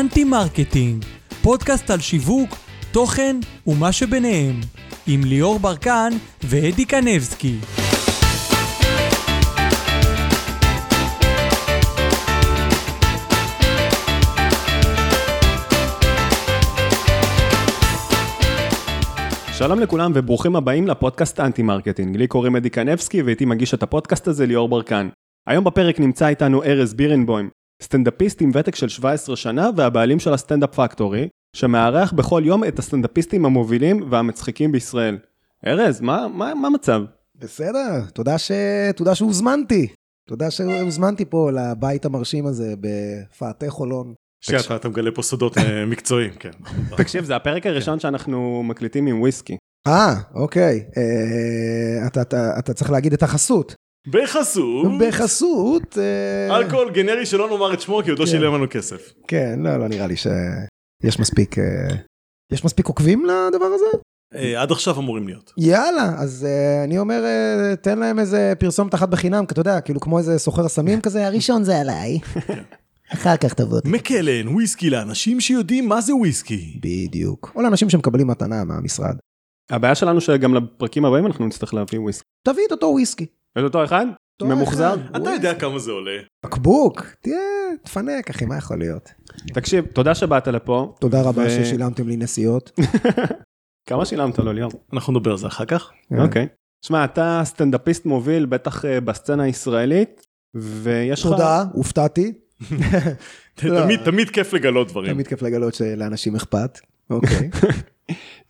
[0.00, 1.04] אנטי מרקטינג,
[1.42, 2.50] פודקאסט על שיווק,
[2.92, 3.36] תוכן
[3.66, 4.60] ומה שביניהם,
[5.06, 6.12] עם ליאור ברקן
[6.44, 7.56] ואדי קנבסקי.
[19.52, 22.16] שלום לכולם וברוכים הבאים לפודקאסט אנטי מרקטינג.
[22.16, 25.08] לי קוראים אדי קנבסקי ואיתי מגיש את הפודקאסט הזה ליאור ברקן.
[25.46, 27.50] היום בפרק נמצא איתנו ארז בירנבוים,
[27.82, 33.46] סטנדאפיסט עם ותק של 17 שנה והבעלים של הסטנדאפ פקטורי, שמארח בכל יום את הסטנדאפיסטים
[33.46, 35.18] המובילים והמצחיקים בישראל.
[35.66, 37.02] ארז, מה, מה, מה המצב?
[37.34, 38.50] בסדר, תודה, ש...
[38.96, 39.88] תודה שהוזמנתי.
[40.28, 44.14] תודה שהוזמנתי פה לבית המרשים הזה בפאתי חולון.
[44.40, 46.50] שאתה אתה מגלה פה סודות אה, מקצועיים, כן.
[46.96, 49.56] תקשיב, זה הפרק הראשון שאנחנו מקליטים עם וויסקי.
[49.86, 50.84] אה, אוקיי.
[50.96, 53.74] אה, אתה, אתה, אתה צריך להגיד את החסות.
[54.08, 55.98] בחסות, בחסות...
[55.98, 58.30] אה, אלכוהול גנרי שלא נאמר את שמו כי עוד לא כן.
[58.30, 59.12] שילם לנו כסף.
[59.28, 61.58] כן, לא, לא נראה לי שיש מספיק...
[61.58, 61.64] אה,
[62.52, 63.86] יש מספיק עוקבים לדבר הזה?
[64.34, 65.52] אה, עד עכשיו אמורים להיות.
[65.58, 69.80] יאללה, אז uh, אני אומר, uh, תן להם איזה פרסומת אחת בחינם, כי אתה יודע,
[69.80, 72.18] כאילו כמו איזה סוחר סמים כזה, הראשון זה עליי.
[73.14, 73.80] אחר כך תבוא.
[73.84, 76.80] מקלן, וויסקי לאנשים שיודעים מה זה וויסקי.
[76.80, 77.52] בדיוק.
[77.56, 79.16] או לאנשים שמקבלים מתנה מהמשרד.
[79.70, 82.24] הבעיה שלנו שגם לפרקים הבאים אנחנו נצטרך להביא וויסקי.
[82.46, 83.26] תביא את אותו וויסקי.
[83.58, 84.06] את אותו אחד?
[84.42, 84.94] ממוחזר?
[85.16, 86.16] אתה יודע כמה זה עולה.
[86.44, 87.36] בקבוק, תהיה,
[87.82, 89.12] תפנק, אחי, מה יכול להיות?
[89.46, 90.94] תקשיב, תודה שבאת לפה.
[91.00, 92.70] תודה רבה ששילמתם לי נסיעות.
[93.88, 94.72] כמה שילמת לו ליאור?
[94.92, 95.90] אנחנו נדבר על זה אחר כך.
[96.08, 96.20] כן.
[96.20, 96.46] אוקיי.
[96.86, 101.26] שמע, אתה סטנדאפיסט מוביל, בטח אה, בסצנה הישראלית, ויש לך...
[101.26, 102.32] תודה, הופתעתי.
[103.62, 103.82] לא.
[103.82, 105.12] תמיד תמיד כיף לגלות דברים.
[105.12, 106.78] תמיד כיף לגלות שלאנשים אכפת.
[107.10, 107.50] אוקיי.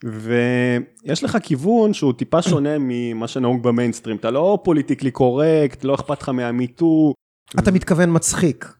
[0.03, 4.17] ויש לך כיוון שהוא טיפה שונה ממה שנהוג במיינסטרים.
[4.17, 7.13] אתה לא politically correct, לא אכפת לך מהמיטו.
[7.59, 8.75] אתה מתכוון מצחיק.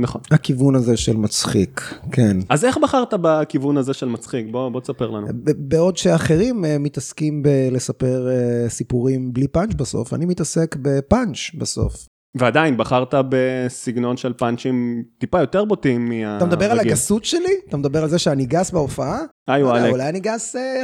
[0.00, 0.20] נכון.
[0.30, 2.36] הכיוון הזה של מצחיק, כן.
[2.48, 4.46] אז איך בחרת בכיוון הזה של מצחיק?
[4.50, 5.26] בוא, בוא תספר לנו.
[5.56, 12.06] בעוד שאחרים אה, מתעסקים בלספר אה, סיפורים בלי פאנץ' בסוף, אני מתעסק בפאנץ' בסוף.
[12.34, 16.36] ועדיין, בחרת בסגנון של פאנצ'ים טיפה יותר בוטים מהרגיל.
[16.36, 17.54] אתה מדבר על הגסות שלי?
[17.68, 19.18] אתה מדבר על זה שאני גס בהופעה?
[19.48, 19.92] היי לא וואלק.
[19.92, 20.82] אולי אני גס אה,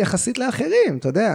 [0.00, 1.34] יחסית לאחרים, אתה יודע.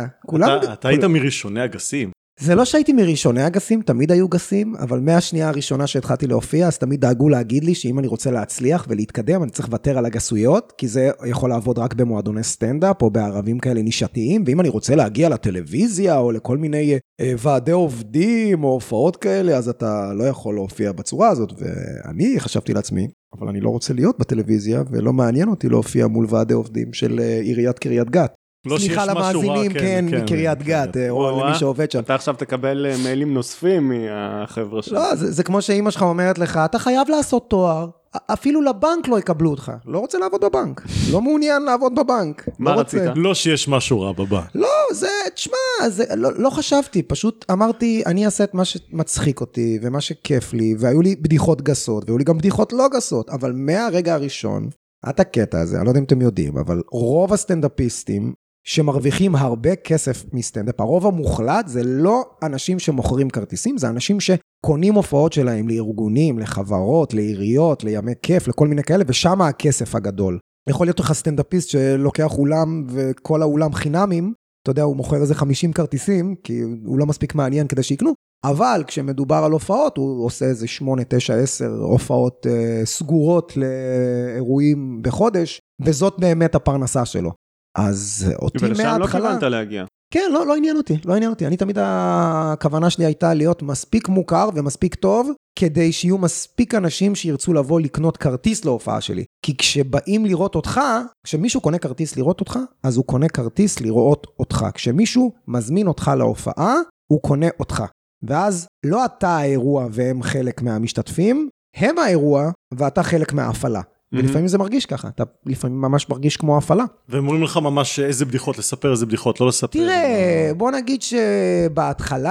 [0.74, 2.12] אתה היית מראשוני הגסים.
[2.42, 7.02] זה לא שהייתי מראשוני הגסים, תמיד היו גסים, אבל מהשנייה הראשונה שהתחלתי להופיע, אז תמיד
[7.02, 11.10] דאגו להגיד לי שאם אני רוצה להצליח ולהתקדם, אני צריך לוותר על הגסויות, כי זה
[11.26, 16.32] יכול לעבוד רק במועדוני סטנדאפ או בערבים כאלה נישתיים, ואם אני רוצה להגיע לטלוויזיה או
[16.32, 21.54] לכל מיני אה, ועדי עובדים או הופעות כאלה, אז אתה לא יכול להופיע בצורה הזאת.
[21.58, 23.08] ואני חשבתי לעצמי,
[23.40, 27.40] אבל אני לא רוצה להיות בטלוויזיה, ולא מעניין אותי להופיע מול ועדי עובדים של אה,
[27.40, 28.39] עיריית קריית גת.
[28.66, 32.00] לא סליחה משהו רע, למאזינים, כן, מקריית גת, אה, או למי שעובד שם.
[32.00, 34.94] אתה עכשיו תקבל אה, מיילים נוספים מהחבר'ה שלך.
[34.94, 37.90] לא, זה, זה כמו שאימא שלך אומרת לך, אתה חייב לעשות תואר,
[38.28, 39.72] אפילו לבנק לא יקבלו אותך.
[39.86, 40.82] לא רוצה לעבוד בבנק,
[41.12, 42.50] לא מעוניין לעבוד בבנק.
[42.60, 42.98] מה לא רוצה.
[42.98, 43.12] רצית?
[43.16, 44.42] לא שיש משהו רע בבא.
[44.56, 49.80] לא, זה, תשמע, זה, לא, לא חשבתי, פשוט אמרתי, אני אעשה את מה שמצחיק אותי,
[49.82, 54.14] ומה שכיף לי, והיו לי בדיחות גסות, והיו לי גם בדיחות לא גסות, אבל מהרגע
[54.14, 54.70] הראשון,
[55.10, 58.34] את הקטע הזה, אני לא יודע אם אתם יודעים, אבל רוב הסטנדאפיסטים
[58.70, 65.34] שמרוויחים הרבה כסף מסטנדאפ, הרוב המוחלט זה לא אנשים שמוכרים כרטיסים, זה אנשים שקונים הופעות
[65.34, 70.40] שלהם לארגונים, לחברות, לעיריות, לימי כיף, לכל מיני כאלה, ושם הכסף הגדול.
[70.70, 75.74] יכול להיות לך סטנדאפיסט שלוקח אולם וכל האולם חינמים, אתה יודע, הוא מוכר איזה 50
[75.74, 78.14] כרטיסים, כי הוא לא מספיק מעניין כדי שיקנו,
[78.44, 85.60] אבל כשמדובר על הופעות, הוא עושה איזה 8, 9, 10 הופעות אה, סגורות לאירועים בחודש,
[85.82, 87.32] וזאת באמת הפרנסה שלו.
[87.78, 89.22] אז אותי ולשם לא מההתחלה...
[89.22, 89.86] כיוונת להגיע.
[90.14, 91.48] כן, לא, לא עניין אותי, לא עניין אותי.
[91.48, 97.54] אני תמיד, הכוונה שלי הייתה להיות מספיק מוכר ומספיק טוב, כדי שיהיו מספיק אנשים שירצו
[97.54, 99.24] לבוא לקנות כרטיס להופעה שלי.
[99.46, 100.82] כי כשבאים לראות אותך,
[101.24, 104.66] כשמישהו קונה כרטיס לראות אותך, אז הוא קונה כרטיס לראות אותך.
[104.74, 106.76] כשמישהו מזמין אותך להופעה,
[107.12, 107.84] הוא קונה אותך.
[108.24, 113.82] ואז לא אתה האירוע והם חלק מהמשתתפים, הם האירוע ואתה חלק מההפעלה.
[114.14, 116.84] ולפעמים זה מרגיש ככה, אתה לפעמים ממש מרגיש כמו הפעלה.
[117.10, 119.80] והם אומרים לך ממש איזה בדיחות לספר, איזה בדיחות לא לספר.
[119.80, 122.30] תראה, בוא נגיד שבהתחלה,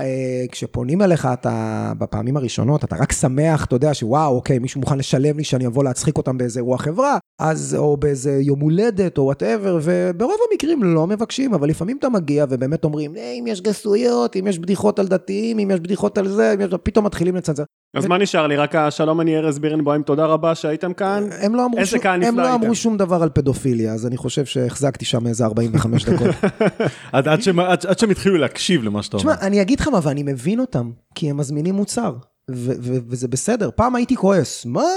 [0.00, 0.06] אה,
[0.52, 5.36] כשפונים אליך, אתה, בפעמים הראשונות, אתה רק שמח, אתה יודע שוואו, אוקיי, מישהו מוכן לשלם
[5.36, 9.78] לי שאני אבוא להצחיק אותם באיזה אירוע חברה, אז, או באיזה יום הולדת, או וואטאבר,
[9.82, 14.46] וברוב המקרים לא מבקשים, אבל לפעמים אתה מגיע ובאמת אומרים, "אה, אם יש גסויות, אם
[14.46, 16.74] יש בדיחות על דתיים, אם יש בדיחות על זה, יש...
[16.82, 17.62] פתאום מתחילים לצנזר.
[17.96, 18.56] אז מה נשאר לי?
[18.56, 21.07] רק השלום אני ארז בירנבוים, תודה רבה שהייתם כאן.
[21.40, 22.54] הם לא אמרו, שום, קהל הם לא.
[22.54, 26.28] אמרו שום דבר על פדופיליה, אז אני חושב שהחזקתי שם איזה 45 דקות.
[27.12, 29.34] עד, עד, שהם, עד, עד שהם התחילו להקשיב למה שאתה אומר.
[29.34, 32.14] תשמע, אני אגיד לך מה, ואני מבין אותם, כי הם מזמינים מוצר,
[32.50, 33.70] וזה בסדר.
[33.76, 34.88] פעם הייתי כועס, מה?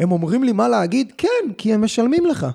[0.00, 1.12] הם אומרים לי מה להגיד?
[1.18, 2.46] כן, כי הם משלמים לך.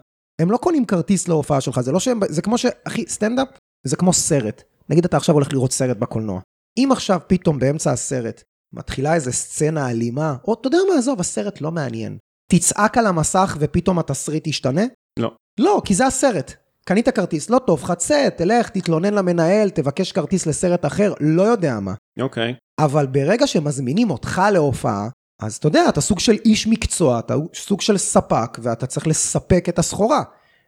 [0.42, 2.66] הם לא קונים כרטיס להופעה שלך, זה לא שהם, זה כמו ש...
[2.88, 3.48] אחי, סטנדאפ
[3.88, 4.64] זה כמו סרט.
[4.90, 6.42] נגיד אתה עכשיו הולך לראות סרט בקולנוע.
[6.78, 8.44] אם עכשיו פתאום באמצע הסרט
[8.74, 12.18] מתחילה איזה סצנה אלימה, או אתה יודע מה, עזוב, הסרט לא מעניין.
[12.52, 14.82] תצעק על המסך ופתאום התסריט ישתנה?
[15.20, 15.32] לא.
[15.60, 16.54] לא, כי זה הסרט.
[16.86, 21.94] קנית כרטיס, לא טוב, חצה, תלך, תתלונן למנהל, תבקש כרטיס לסרט אחר, לא יודע מה.
[22.20, 22.54] אוקיי.
[22.80, 25.10] אבל ברגע שמזמינים אותך להופעה,
[25.42, 29.70] אז אתה יודע, אתה סוג של איש מקצוע, אתה סוג של ספק, ואתה צריך לספק
[29.70, 30.24] את הסחורה.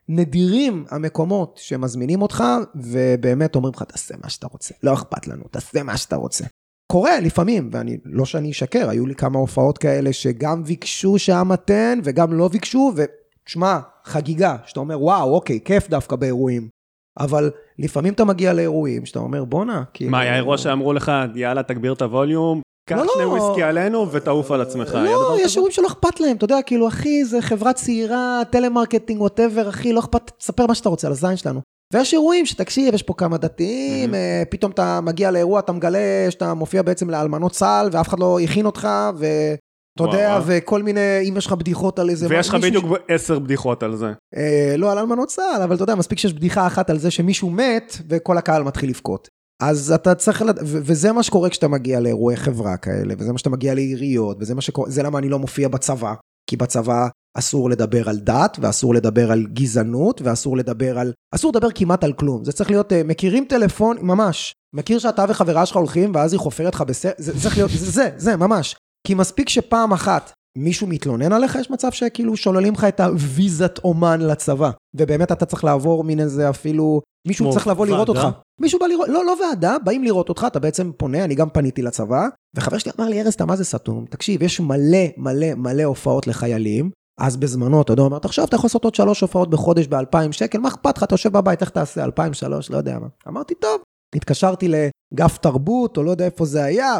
[0.09, 2.43] נדירים המקומות שמזמינים אותך,
[2.75, 6.45] ובאמת אומרים לך, תעשה מה שאתה רוצה, לא אכפת לנו, תעשה מה שאתה רוצה.
[6.93, 12.33] קורה לפעמים, ואני, לא שאני אשקר, היו לי כמה הופעות כאלה שגם ביקשו שהמתן וגם
[12.33, 16.67] לא ביקשו, ותשמע, חגיגה, שאתה אומר, וואו, אוקיי, כיף דווקא באירועים.
[17.19, 20.11] אבל לפעמים אתה מגיע לאירועים שאתה אומר, בואנה, כאילו...
[20.11, 23.29] מה, היה אירוע שאמרו לך, יאללה, תגביר את הווליום, קח לא, שני לא.
[23.29, 24.97] וויסקי עלינו ותעוף על עצמך.
[25.03, 25.55] לא, יש?
[25.55, 29.99] אירועים שלא אכפת להם, אתה יודע, כאילו, אחי, זה חברה צעירה, טלמרקטינג, ווטאבר, אחי, לא
[29.99, 31.61] אכפת, תספר מה שאתה רוצה על הזין שלנו.
[31.93, 35.99] ויש אירועים שתקשיב, יש פה כמה דתיים, אה, פתאום אתה מגיע לאירוע, אתה מגלה
[36.29, 38.87] שאתה מופיע בעצם לאלמנות צה"ל, ואף אחד לא הכין אותך,
[39.17, 40.39] ואתה יודע.
[40.45, 40.99] וכל מיני,
[41.29, 42.27] אם יש לך בדיחות על איזה...
[42.29, 44.11] ויש לך בדיוק עשר בדיחות על זה.
[44.35, 47.49] אה, לא על אלמנות צה"ל, אבל אתה יודע, מספיק שיש בדיחה אחת על זה שמישהו
[47.49, 49.27] מת, וכל הקהל מתחיל לבכות.
[49.61, 50.59] אז אתה צריך, לד...
[50.59, 54.55] ו- וזה מה שקורה כשאתה מגיע לאירועי חברה כאלה, וזה מה שאתה מגיע לעיריות, וזה
[54.55, 56.13] מה שקורה, זה למה אני לא מופיע בצבא,
[56.49, 57.07] כי בצבא
[57.37, 62.13] אסור לדבר על דת, ואסור לדבר על גזענות, ואסור לדבר על, אסור לדבר כמעט על
[62.13, 62.45] כלום.
[62.45, 66.75] זה צריך להיות, אה, מכירים טלפון, ממש, מכיר שאתה וחברה שלך הולכים, ואז היא חופרת
[66.75, 68.75] לך בסרט, זה צריך להיות, זה, זה, זה, ממש.
[69.07, 74.21] כי מספיק שפעם אחת מישהו מתלונן עליך, יש מצב שכאילו שוללים לך את הוויזת אומן
[74.21, 74.71] לצבא.
[74.93, 78.23] ובאמת אתה צריך לעבור מין איזה אפילו, מישהו צריך לבוא לראות ועדה?
[78.23, 78.37] אותך.
[78.61, 81.81] מישהו בא לראות, לא, לא ועדה, באים לראות אותך, אתה בעצם פונה, אני גם פניתי
[81.81, 84.05] לצבא, וחבר שלי אמר לי, ארז, אתה מה זה סתום?
[84.09, 86.89] תקשיב, יש מלא מלא מלא הופעות לחיילים,
[87.19, 90.31] אז בזמנו, אתה יודע, הוא אומר, תחשוב, אתה יכול לעשות עוד שלוש הופעות בחודש ב-2,000
[90.31, 93.07] שקל, מה אכפת לך, אתה יושב בבית, איך תעשה, 2,000, שלוש, לא יודע מה.
[93.27, 93.81] אמרתי, טוב.
[94.15, 96.99] התקשרתי לגף תרבות, או לא יודע איפה זה היה,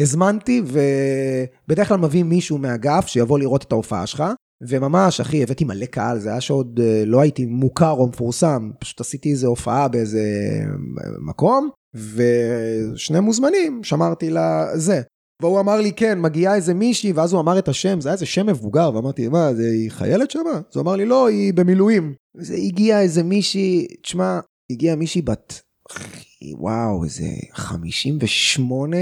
[0.00, 4.24] והזמנתי, ובדרך כלל מביאים מישהו מהגף שיבוא לראות את ההופעה שלך,
[4.62, 9.00] וממש, אחי, הבאתי מלא קהל, זה היה שעוד אה, לא הייתי מוכר או מפורסם, פשוט
[9.00, 15.00] עשיתי איזה הופעה באיזה אה, מקום, ושני מוזמנים, שמרתי לזה.
[15.42, 18.26] והוא אמר לי, כן, מגיעה איזה מישהי, ואז הוא אמר את השם, זה היה איזה
[18.26, 20.50] שם מבוגר, ואמרתי, מה, זה, היא חיילת שמה?
[20.50, 22.14] אז הוא אמר לי, לא, היא במילואים.
[22.36, 24.40] זה הגיע איזה מישהי, תשמע,
[24.72, 28.96] הגיעה מישהי בת, אחי, וואו, איזה 58,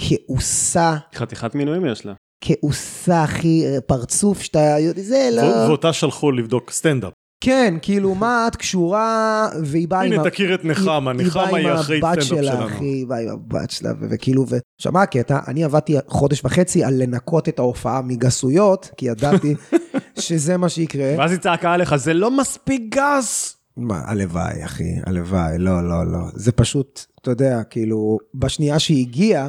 [0.00, 2.14] כעוסה, חתיכת מילואים יש לה.
[2.44, 5.42] כעוסה, אחי, פרצוף שאתה, זה לא...
[5.42, 7.12] ואותה שלחו לבדוק סטנדאפ.
[7.40, 10.12] כן, כאילו, מה את קשורה, והיא באה עם...
[10.12, 12.66] הנה, תכיר את נחמה, נחמה היא אחרי הבת סטנדאפ שלה, שלנו.
[12.66, 14.56] אחי, היא באה עם הבת שלה, וכאילו, ו...
[14.76, 15.38] עכשיו, מה הקטע?
[15.48, 19.54] אני עבדתי חודש וחצי על לנקות את ההופעה מגסויות, כי ידעתי
[20.18, 21.14] שזה מה שיקרה.
[21.18, 23.56] ואז היא צעקה עליך, זה לא מספיק גס!
[23.76, 26.18] מה, הלוואי, אחי, הלוואי, לא, לא, לא.
[26.34, 29.48] זה פשוט, אתה יודע, כאילו, בשנייה שהיא הגיעה,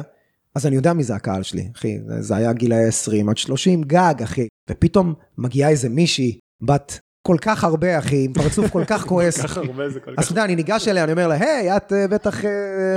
[0.54, 1.98] אז אני יודע מי זה הקהל שלי, אחי.
[2.20, 4.46] זה היה גילאי 20 עד 30, גג, אחי.
[4.70, 9.40] ופתאום מגיעה איזה מישהי, בת כל כך הרבה, אחי, עם פרצוף כל כך כועס.
[9.40, 10.24] ככה הרבה זה כל אז כך...
[10.24, 12.50] אתה יודע, אני ניגש אליה, אני אומר לה, היי, את אה, בטח, אה,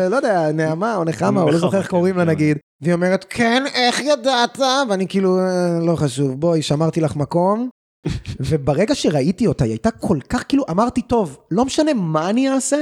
[0.10, 2.30] לא יודע, נעמה או נחמה, או לא זוכר איך כן, קוראים לה כן.
[2.30, 2.58] נגיד.
[2.82, 4.60] והיא אומרת, כן, איך ידעת?
[4.90, 7.70] ואני כאילו, "אה, לא חשוב, בואי, שמרתי לך מקום.
[8.50, 12.78] וברגע שראיתי אותה, היא הייתה כל כך, כאילו, אמרתי, טוב, לא משנה מה אני אעשה,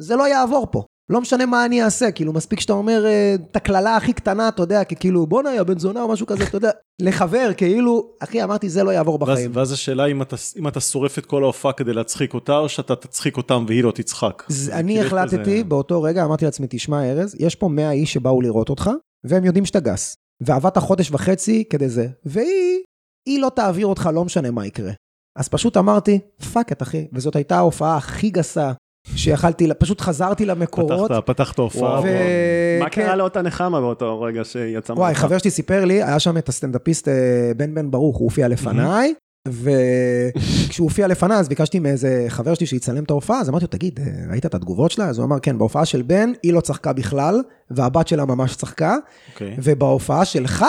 [0.00, 0.84] זה לא יעבור פה.
[1.10, 4.62] לא משנה מה אני אעשה, כאילו, מספיק שאתה אומר אה, את הקללה הכי קטנה, אתה
[4.62, 6.70] יודע, כאילו, בואנה, יא בן זונה או משהו כזה, אתה יודע,
[7.02, 9.50] לחבר, כאילו, אחי, אמרתי, זה לא יעבור בחיים.
[9.54, 12.96] ואז השאלה אם אתה, אם אתה שורף את כל ההופעה כדי להצחיק אותה, או שאתה
[12.96, 14.42] תצחיק אותם והיא לא תצחק.
[14.72, 18.68] אני החלטתי כזה- באותו רגע, אמרתי לעצמי, תשמע ארז, יש פה 100 איש שבאו לראות
[18.68, 18.90] אותך,
[19.24, 20.14] והם יודעים שאתה גס.
[20.42, 22.78] ועבדת חודש וחצי כדי זה, והיא,
[23.28, 24.92] היא לא תעביר אותך, לא משנה מה יקרה.
[25.38, 26.18] אז פשוט אמרתי,
[26.52, 28.72] fuck it אחי, וזאת הייתה ההופעה הכי גסה
[29.16, 31.10] שיכלתי, פשוט חזרתי למקורות.
[31.10, 32.00] פתחת, פתחת הופעה.
[32.00, 33.02] ו- מה כן.
[33.06, 35.28] קרה לאותה נחמה באותו רגע שיצא וואי, מההופעה?
[35.28, 37.14] חבר שלי סיפר לי, היה שם את הסטנדאפיסט אה,
[37.56, 39.14] בן בן ברוך, הוא הופיע לפניי,
[39.48, 44.00] וכשהוא הופיע לפניי, אז ביקשתי מאיזה חבר שלי שיצלם את ההופעה, אז אמרתי לו, תגיד,
[44.00, 45.08] אה, ראית את התגובות שלה?
[45.08, 48.96] אז הוא אמר, כן, בהופעה של בן, היא לא צחקה בכלל, והבת שלה ממש צחקה,
[49.32, 49.56] אוקיי.
[49.58, 50.64] ובהופעה שלך,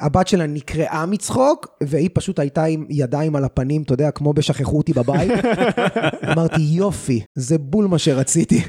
[0.00, 4.76] הבת שלה נקרעה מצחוק, והיא פשוט הייתה עם ידיים על הפנים, אתה יודע, כמו בשכחו
[4.76, 5.30] אותי בבית.
[6.32, 8.62] אמרתי, יופי, זה בול מה שרציתי.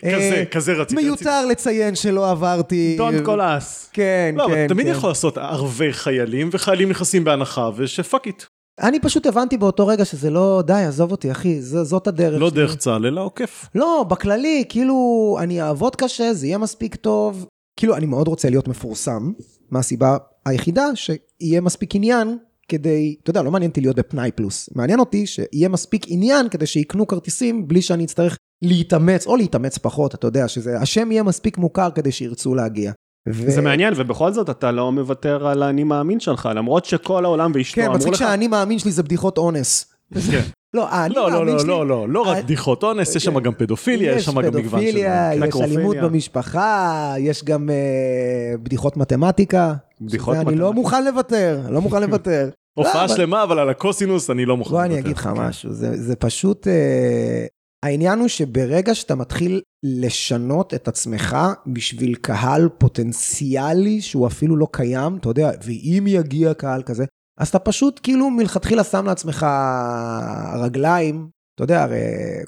[0.00, 1.02] כזה, אה, כזה רציתי.
[1.02, 2.98] מיותר לציין שלא עברתי...
[2.98, 3.90] Don't call us.
[3.92, 4.92] כן, לא, אבל כן, תמיד כן.
[4.92, 8.42] יכול לעשות ערבי חיילים, וחיילים נכנסים בהנחה, ושפאק איט.
[8.80, 12.40] אני פשוט הבנתי באותו רגע שזה לא, די, עזוב אותי, אחי, ז, זאת הדרך.
[12.40, 12.56] לא שלי.
[12.56, 13.68] דרך צה"ל, אלא עוקף.
[13.74, 17.46] לא, בכללי, כאילו, אני אעבוד קשה, זה יהיה מספיק טוב.
[17.76, 19.32] כאילו, אני מאוד רוצה להיות מפורסם,
[19.70, 25.00] מהסיבה היחידה שיהיה מספיק עניין כדי, אתה יודע, לא מעניין אותי להיות בפנאי פלוס, מעניין
[25.00, 30.26] אותי שיהיה מספיק עניין כדי שיקנו כרטיסים בלי שאני אצטרך להתאמץ, או להתאמץ פחות, אתה
[30.26, 32.92] יודע, שזה, השם יהיה מספיק מוכר כדי שירצו להגיע.
[33.28, 33.50] ו...
[33.50, 37.74] זה מעניין, ובכל זאת אתה לא מוותר על האני מאמין שלך, למרות שכל העולם ואשתו
[37.74, 38.18] כן, אמרו מצחיק לך...
[38.18, 39.94] שהאני מאמין שלי זה בדיחות אונס.
[40.30, 40.40] כן.
[40.74, 41.68] לא, האני לא, לא, מאמין לא, שלי...
[41.68, 44.62] לא, לא, לא רק אה, בדיחות אונס, יש שם גם פדופיליה, יש שם גם מגוון
[44.62, 44.68] של...
[44.68, 45.54] פדופיליה, יש.
[45.62, 49.74] אלימות במשפחה, יש גם אה, בדיחות מתמטיקה.
[50.06, 50.72] בדיחות שזה אני לא.
[50.72, 52.50] מוכן לוותר, לא מוכן לוותר.
[52.78, 54.70] הופעה לא, אבל- שלמה, אבל על הקוסינוס אני לא מוכן.
[54.70, 55.04] בוא אני לוותר.
[55.06, 57.46] אגיד לך משהו, זה, זה פשוט, אה,
[57.82, 65.16] העניין הוא שברגע שאתה מתחיל לשנות את עצמך בשביל קהל פוטנציאלי שהוא אפילו לא קיים,
[65.16, 67.04] אתה יודע, ואם יגיע קהל כזה,
[67.40, 69.46] אז אתה פשוט כאילו מלכתחילה שם לעצמך
[70.62, 71.98] רגליים, אתה יודע, הרי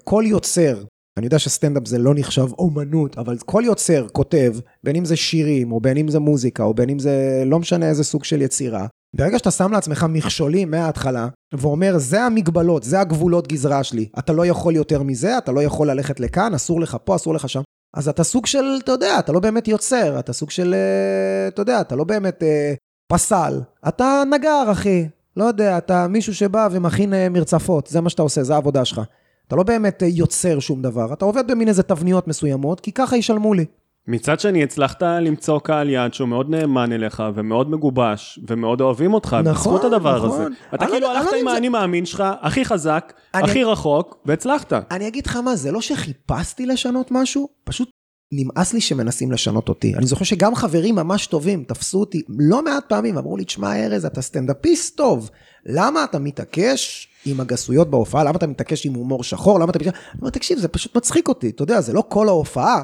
[0.05, 0.83] כל יוצר,
[1.19, 4.55] אני יודע שסטנדאפ זה לא נחשב אומנות, אבל כל יוצר כותב,
[4.85, 7.89] בין אם זה שירים, או בין אם זה מוזיקה, או בין אם זה לא משנה
[7.89, 13.49] איזה סוג של יצירה, ברגע שאתה שם לעצמך מכשולים מההתחלה, ואומר, זה המגבלות, זה הגבולות
[13.49, 17.17] גזרה שלי, אתה לא יכול יותר מזה, אתה לא יכול ללכת לכאן, אסור לך פה,
[17.17, 17.63] אסור לך שם,
[17.97, 21.63] אז אתה סוג של, אתה יודע, אתה לא באמת יוצר, אתה סוג של, אה, אתה
[21.63, 22.75] יודע, אתה לא באמת אה,
[23.13, 25.09] פסל, אתה נגר, אחי.
[25.37, 29.01] לא יודע, אתה מישהו שבא ומכין אה, מרצפות, זה מה שאתה עושה, זה העבודה שלך.
[29.49, 33.17] אתה לא באמת אה, יוצר שום דבר, אתה עובד במין איזה תבניות מסוימות, כי ככה
[33.17, 33.65] ישלמו לי.
[34.09, 39.37] מצד שני, הצלחת למצוא קהל יעד שהוא מאוד נאמן אליך, ומאוד מגובש, ומאוד אוהבים אותך,
[39.45, 40.31] נכון, בזכות הדבר נכון.
[40.31, 40.47] הזה.
[40.75, 44.17] אתה כאילו לא- אני הלכת לא עם האני מאמין שלך, הכי חזק, אני- הכי רחוק,
[44.27, 44.73] והצלחת.
[44.91, 47.91] אני אגיד לך מה, זה לא שחיפשתי לשנות משהו, פשוט
[48.33, 49.95] נמאס לי שמנסים לשנות אותי.
[49.95, 54.05] אני זוכר שגם חברים ממש טובים תפסו אותי לא מעט פעמים, אמרו לי, תשמע ארז,
[54.05, 55.31] אתה סטנדאפיסט טוב,
[55.67, 58.25] למה אתה מתעקש עם הגסויות בהופעה?
[58.25, 59.61] למה אתה מתעקש עם הומור שחור?
[59.61, 59.99] למה אתה מתעקש...
[60.13, 62.83] אני אומר, תקשיב, זה פשוט מצחיק אותי, אתה יודע, זה לא כל ההופעה,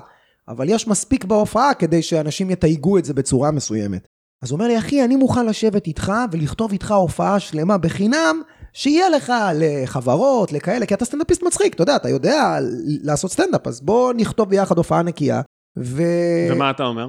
[0.49, 4.07] אבל יש מספיק בהופעה כדי שאנשים יתייגו את זה בצורה מסוימת.
[4.43, 9.09] אז הוא אומר לי, אחי, אני מוכן לשבת איתך ולכתוב איתך הופעה שלמה בחינם, שיהיה
[9.09, 12.59] לך לחברות, לכאלה, כי אתה סטנדאפיסט מצחיק, אתה יודע, אתה יודע
[13.03, 15.41] לעשות סטנדאפ, אז בוא נכתוב ביחד הופעה נקייה.
[15.79, 16.03] ו...
[16.51, 17.09] ומה אתה אומר?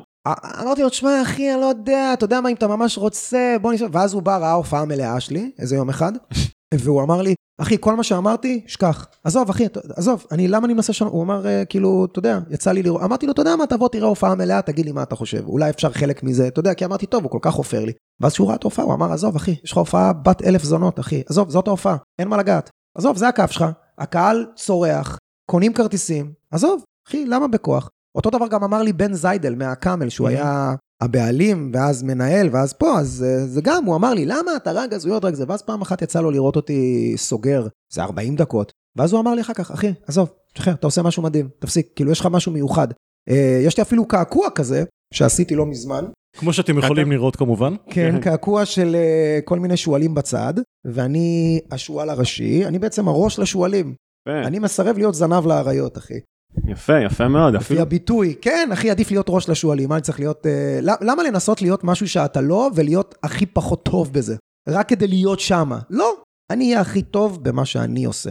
[0.62, 3.74] אמרתי לו, תשמע, אחי, אני לא יודע, אתה יודע מה, אם אתה ממש רוצה, בוא
[3.74, 3.89] נשב.
[3.91, 6.12] ואז הוא בא, ראה הופעה מלאה שלי, איזה יום אחד,
[6.82, 9.08] והוא אמר לי, אחי, כל מה שאמרתי, שכח.
[9.24, 9.65] עזוב, אחי,
[9.96, 11.13] עזוב, אני, למה אני מנסה לשנות?
[11.13, 13.89] הוא אמר, אה, כאילו, אתה יודע, יצא לי לראות, אמרתי לו, אתה יודע מה, תבוא,
[13.89, 15.44] תראה הופעה מלאה, תגיד לי מה אתה חושב.
[15.46, 17.91] אולי אפשר חלק מזה, אתה יודע, כי אמרתי, טוב, הוא כל כך חופר לי.
[18.20, 21.00] ואז כשהוא ראה את ההופעה, הוא אמר, עזוב, אחי, יש לך הופעה בת אלף זונות,
[21.00, 21.22] אחי.
[21.30, 22.70] עזוב, זאת ההופעה, אין מה לגעת.
[22.98, 23.65] עזוב, זה הקו שלך,
[23.98, 25.18] הקהל צורח,
[25.51, 27.89] קונים כרטיסים, עזוב, אחי, למה בכוח?
[28.15, 33.00] אותו דבר גם אמר לי בן זיידל מהקאמל, שהוא היה הבעלים, ואז מנהל, ואז פה,
[33.00, 35.81] אז אה, זה גם, הוא אמר לי, למה אתה רק הזויות, רק זה, ואז פעם
[35.81, 39.72] אחת יצא לו לראות אותי סוגר, זה 40 דקות, ואז הוא אמר לי אחר כך,
[39.72, 42.88] אחי, עזוב, תשחרר, אתה עושה משהו מדהים, תפסיק, כאילו יש לך משהו מיוחד.
[43.29, 46.05] אה, יש לי אפילו קעקוע כזה, שעשיתי לא מזמן,
[46.38, 47.75] כמו שאתם יכולים לראות כמובן.
[47.89, 50.53] כן, קעקוע של אה, כל מיני שועלים בצד,
[50.86, 53.96] ואני השועל הראשי, אני בעצם הראש לשועלים.
[54.29, 56.20] יפה, אני מסרב להיות זנב לאריות, אחי.
[56.67, 57.81] יפה, יפה מאוד, לפי אפילו...
[57.81, 60.46] הביטוי, כן, אחי, עדיף להיות ראש לשועלים, מה אני צריך להיות...
[60.46, 64.36] אה, למ- למה לנסות להיות משהו שאתה לא, ולהיות הכי פחות טוב בזה?
[64.70, 65.79] רק כדי להיות שמה.
[65.89, 66.13] לא,
[66.51, 68.29] אני אהיה הכי טוב במה שאני עושה.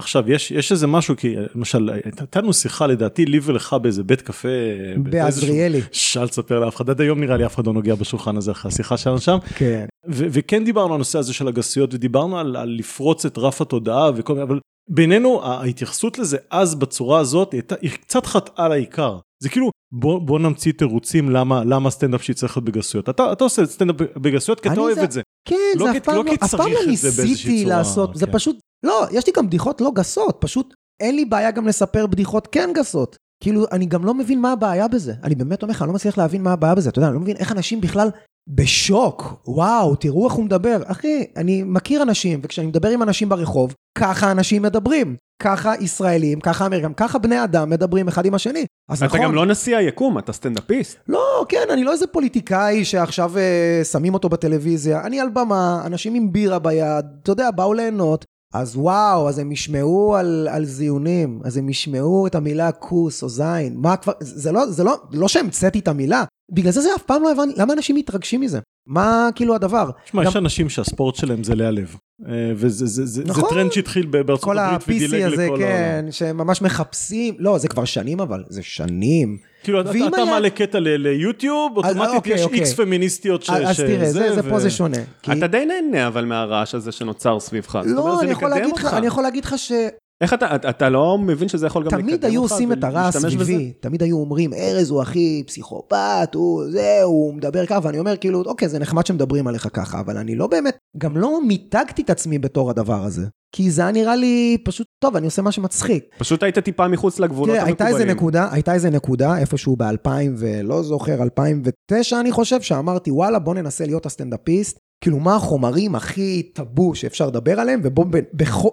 [0.00, 4.22] עכשיו יש יש איזה משהו כי למשל הייתה לנו שיחה לדעתי לי ולך באיזה בית
[4.22, 4.48] קפה.
[4.96, 5.80] בעזריאלי.
[5.92, 8.68] שאל תספר לאף אחד עד היום נראה לי אף אחד לא נוגע בשולחן הזה אחרי
[8.72, 9.86] השיחה שלנו שם כן.
[10.08, 14.10] ו- וכן דיברנו על הנושא הזה של הגסויות ודיברנו על, על לפרוץ את רף התודעה
[14.16, 14.58] וכל מיני אבל
[14.90, 20.72] בינינו ההתייחסות לזה אז בצורה הזאת היא, קצת חטאה לעיקר זה כאילו בוא, בוא נמציא
[20.72, 24.94] תירוצים למה למה סטנדאפ שצריך להיות בגסויות אתה, אתה עושה סטנדאפ בגסויות כי אתה אוהב
[24.94, 26.86] זה- את זה כן, לא זה אף פעם לא לא, כי אף פעם צריך לא
[26.86, 28.32] באיזושהי ניסיתי לעשות, זה כן.
[28.32, 32.48] פשוט, לא, יש לי גם בדיחות לא גסות, פשוט אין לי בעיה גם לספר בדיחות
[32.52, 33.16] כן גסות.
[33.42, 35.12] כאילו, אני גם לא מבין מה הבעיה בזה.
[35.22, 36.88] אני באמת אומר לך, אני לא מצליח להבין מה הבעיה בזה.
[36.90, 38.08] אתה יודע, אני לא מבין איך אנשים בכלל
[38.48, 39.42] בשוק.
[39.46, 40.76] וואו, תראו איך הוא מדבר.
[40.86, 45.16] אחי, אני מכיר אנשים, וכשאני מדבר עם אנשים ברחוב, ככה אנשים מדברים.
[45.42, 48.66] ככה ישראלים, ככה אמריקאים, ככה בני אדם מדברים אחד עם השני.
[48.88, 50.98] אז אתה נכון, גם לא נשיא היקום, אתה סטנדאפיסט.
[51.08, 55.00] לא, כן, אני לא איזה פוליטיקאי שעכשיו אה, שמים אותו בטלוויזיה.
[55.06, 58.24] אני על במה, אנשים עם בירה ביד, אתה יודע, באו ליהנות.
[58.54, 63.28] אז וואו, אז הם ישמעו על, על זיונים, אז הם ישמעו את המילה כוס או
[63.28, 63.74] זין.
[63.76, 66.24] מה כבר, זה לא, זה לא, לא שהמצאתי את המילה.
[66.52, 68.60] בגלל זה זה אף פעם לא הבנתי, למה אנשים מתרגשים מזה?
[68.86, 69.90] מה כאילו הדבר?
[70.04, 71.96] תשמע, גם- יש אנשים שהספורט שלהם זה להיעלב.
[72.28, 73.42] אה, וזה זה, זה, נכון.
[73.44, 76.12] זה טרנד שהתחיל בארצות כל הברית ודילג ה-PC הזה, לכל כן, העולם.
[76.12, 79.38] שממש מחפשים, לא, זה כבר שנים אבל, זה שנים.
[79.64, 82.58] כאילו אתה, היה- מעלה קטע ל- ליוטיוב, אז, אוטומטית אוקיי, יש אוקיי.
[82.58, 83.50] X פמיניסטיות ש...
[83.50, 84.96] אז תראה, זה, זה ו- פה זה שונה.
[85.22, 87.74] כי- אתה די נהנה אבל מהרעש הזה שנוצר סביבך.
[87.74, 88.94] אומרת, לא, זה אני יכול, להגיד לך, אותך.
[88.96, 89.72] אני יכול להגיד לך ש...
[90.20, 92.08] איך אתה, אתה- אתה לא מבין שזה יכול גם לקדם אותך?
[92.10, 93.10] תמיד היו עושים את הרע?
[93.10, 95.94] סביבי, תמיד היו אומרים, ארז הוא הכי פסיכופת,
[96.34, 100.16] הוא זה, הוא מדבר ככה, ואני אומר כאילו, אוקיי, זה נחמד שמדברים עליך ככה, אבל
[100.16, 103.22] אני לא באמת, גם לא מיתגתי את עצמי בתור הדבר הזה.
[103.56, 106.04] כי זה היה נראה לי פשוט, טוב, אני עושה מה שמצחיק.
[106.18, 108.04] פשוט היית טיפה מחוץ לגבולות תראה, הייתה איזה.
[108.04, 113.86] נקודה, הייתה איזה נקודה, איפשהו ב-2000 ולא זוכר, 2009 אני חושב, שאמרתי, וואלה, בוא ננסה
[113.86, 114.78] להיות הסטנדאפיסט.
[115.00, 118.06] כאילו, מה החומרים הכי טאבו שאפשר לדבר עליהם, ובוא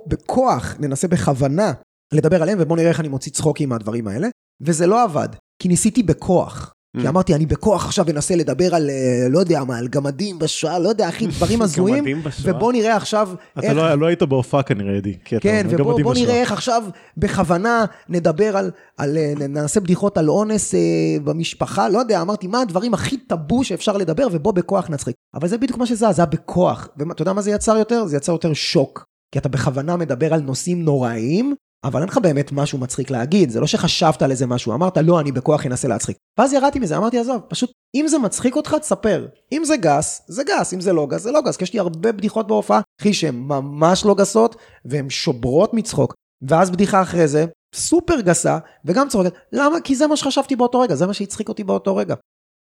[0.08, 1.74] בכוח ננסה בכוונה
[2.14, 4.28] לדבר עליהם, ובוא נראה איך אני מוציא צחוקים מהדברים האלה.
[4.62, 5.30] וזה לא עבד,
[5.62, 6.74] כי ניסיתי בכוח.
[7.00, 7.10] כי Mm.
[7.10, 10.90] אמרתי, אני בכוח עכשיו אנסה לדבר על, אה, לא יודע מה, על גמדים בשואה, לא
[10.90, 12.24] יודע, אחי, דברים הזויים.
[12.44, 13.30] ובוא נראה עכשיו
[13.60, 15.16] אתה לא, לא היית בהופעה כנראה, אדי.
[15.28, 16.14] אתה כן, ובוא.
[16.14, 16.84] נראה איך עכשיו
[17.18, 20.80] בכוונה נדבר על, על, אה, נעשה בדיחות על אונס אה,
[21.24, 25.16] במשפחה, לא יודע, אמרתי, מה הדברים הכי טאבו שאפשר לדבר, ובוא בכוח נצחיק.
[25.34, 26.90] אבל זה בדיוק מה שזה, זה היה בכוח.
[26.98, 28.06] ואתה יודע מה זה יצר יותר?
[28.06, 29.06] זה יצר יותר שוק.
[29.34, 33.60] כי אתה בכוונה מדבר על נושאים נוראיים, אבל אין לך באמת משהו מצחיק להגיד, זה
[33.60, 36.18] לא שחשבת על איזה משהו, אמרת, לא, אני בכוח אנסה להצחיק.
[36.40, 39.28] ואז ירדתי מזה, אמרתי, עזוב, פשוט, אם זה מצחיק אותך, תספר.
[39.52, 41.80] אם זה גס, זה גס, אם זה לא גס, זה לא גס, כי יש לי
[41.80, 46.14] הרבה בדיחות בהופעה, אחי, שהן ממש לא גסות, והן שוברות מצחוק.
[46.42, 47.46] ואז בדיחה אחרי זה,
[47.76, 49.34] סופר גסה, וגם צוחקת.
[49.52, 49.82] למה?
[49.82, 52.16] כי זה מה שחשבתי באותו רגע, זה מה שהצחיק אותי באותו רגע.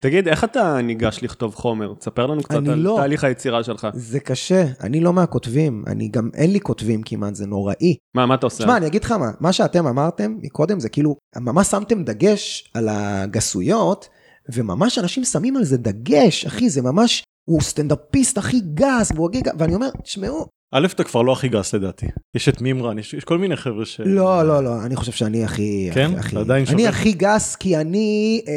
[0.06, 1.94] תגיד, איך אתה ניגש לכתוב חומר?
[1.94, 2.96] תספר לנו קצת על לא.
[3.00, 3.88] תהליך היצירה שלך.
[3.94, 7.96] זה קשה, אני לא מהכותבים, אני גם, אין לי כותבים כמעט, זה נוראי.
[8.16, 8.64] מה, מה אתה עושה?
[8.64, 12.90] תשמע, אני אגיד לך מה, מה שאתם אמרתם מקודם זה כאילו, ממש שמתם דגש על
[12.92, 14.10] הגסויות,
[14.54, 19.76] וממש אנשים שמים על זה דגש, אחי, זה ממש, הוא סטנדאפיסט הכי גס, והוא ואני
[19.76, 20.46] אומר, תשמעו,
[20.77, 22.05] א', אתה כבר לא הכי גס לדעתי.
[22.36, 24.01] יש את מימרן, יש, יש כל מיני חבר'ה ש...
[24.05, 25.89] לא, לא, לא, אני חושב שאני הכי...
[25.94, 26.12] כן?
[26.17, 26.94] הכי- אתה עדיין אני שופט?
[26.94, 28.41] הכי גס, כי אני...
[28.48, 28.53] אה,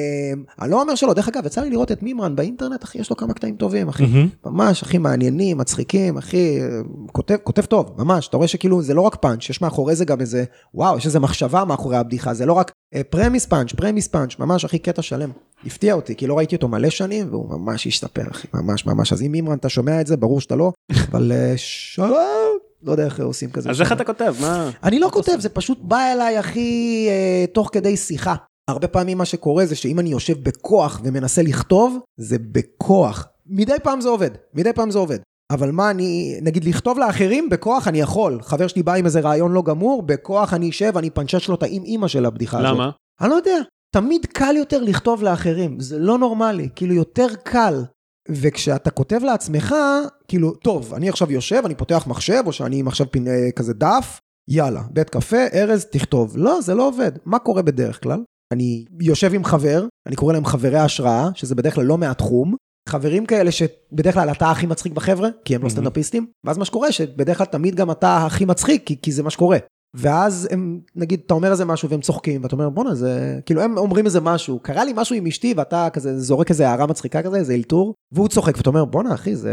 [0.63, 3.17] אני לא אומר שלא, דרך אגב, יצא לי לראות את מימרן באינטרנט, אחי, יש לו
[3.17, 4.07] כמה קטעים טובים, אחי.
[4.07, 4.29] מהמם.
[4.47, 6.59] ממש, הכי מעניינים, מצחיקים, הכי...
[7.13, 8.29] כותב, כותב טוב, ממש.
[8.29, 10.45] אתה רואה שכאילו, זה לא רק פאנץ', יש מאחורי זה גם איזה...
[10.75, 14.65] וואו, יש איזה מחשבה מאחורי הבדיחה, זה לא רק אה, premise פאנץ', premise פאנץ', ממש,
[14.65, 15.31] אחי, קטע שלם.
[15.67, 19.13] הפתיע אותי, כי לא ראיתי אותו מלא שנים, והוא ממש השתפר, אחי, ממש ממש.
[19.13, 20.73] אז אם מימרן, אתה שומע את זה, ברור שאתה לא,
[21.11, 23.71] אבל אה, שלום, לא יודע איך עושים כזה.
[23.71, 23.93] אז איך.
[23.93, 24.35] אתה כותב?
[24.41, 24.71] מה?
[24.83, 25.37] אני לא כותב?
[25.39, 28.35] זה פשוט בא אליי, הכי אה, תוך כדי שיחה.
[28.69, 33.27] הרבה פעמים מה שקורה זה שאם אני יושב בכוח ומנסה לכתוב, זה בכוח.
[33.47, 35.19] מדי פעם זה עובד, מדי פעם זה עובד.
[35.51, 38.43] אבל מה אני, נגיד לכתוב לאחרים, בכוח אני יכול.
[38.43, 41.63] חבר שלי בא עם איזה רעיון לא גמור, בכוח אני אשב, אני אפנצ'ש לו את
[41.63, 42.75] האם אימא של הבדיחה הזאת.
[42.75, 42.91] למה?
[43.21, 43.59] אני לא יודע,
[43.95, 47.85] תמיד קל יותר לכתוב לאחרים, זה לא נורמלי, כאילו יותר קל.
[48.31, 49.75] וכשאתה כותב לעצמך,
[50.29, 53.75] כאילו, טוב, אני עכשיו יושב, אני פותח מחשב, או שאני עם עכשיו פין, אה, כזה
[53.75, 56.37] דף, יאללה, בית קפה, ארז, תכתוב.
[56.37, 57.13] לא, זה לא עובד.
[57.25, 58.23] מה קורה בדרך כלל?
[58.53, 62.55] אני יושב עם חבר, אני קורא להם חברי השראה, שזה בדרך כלל לא מהתחום.
[62.89, 65.69] חברים כאלה שבדרך כלל אתה הכי מצחיק בחבר'ה, כי הם לא.
[65.69, 69.31] סטנדאפיסטים, ואז מה שקורה, שבדרך כלל תמיד גם אתה הכי מצחיק, כי, כי זה מה
[69.31, 69.59] שקורה.
[70.01, 73.39] ואז הם, נגיד, אתה אומר איזה משהו והם צוחקים, ואתה אומר, בואנה, זה...
[73.47, 76.87] כאילו, הם אומרים איזה משהו, קרה לי משהו עם אשתי, ואתה כזה זורק איזה הערה
[76.87, 79.53] מצחיקה כזה, איזה אלתור, והוא צוחק, ואתה אומר, בואנה, אחי, זה...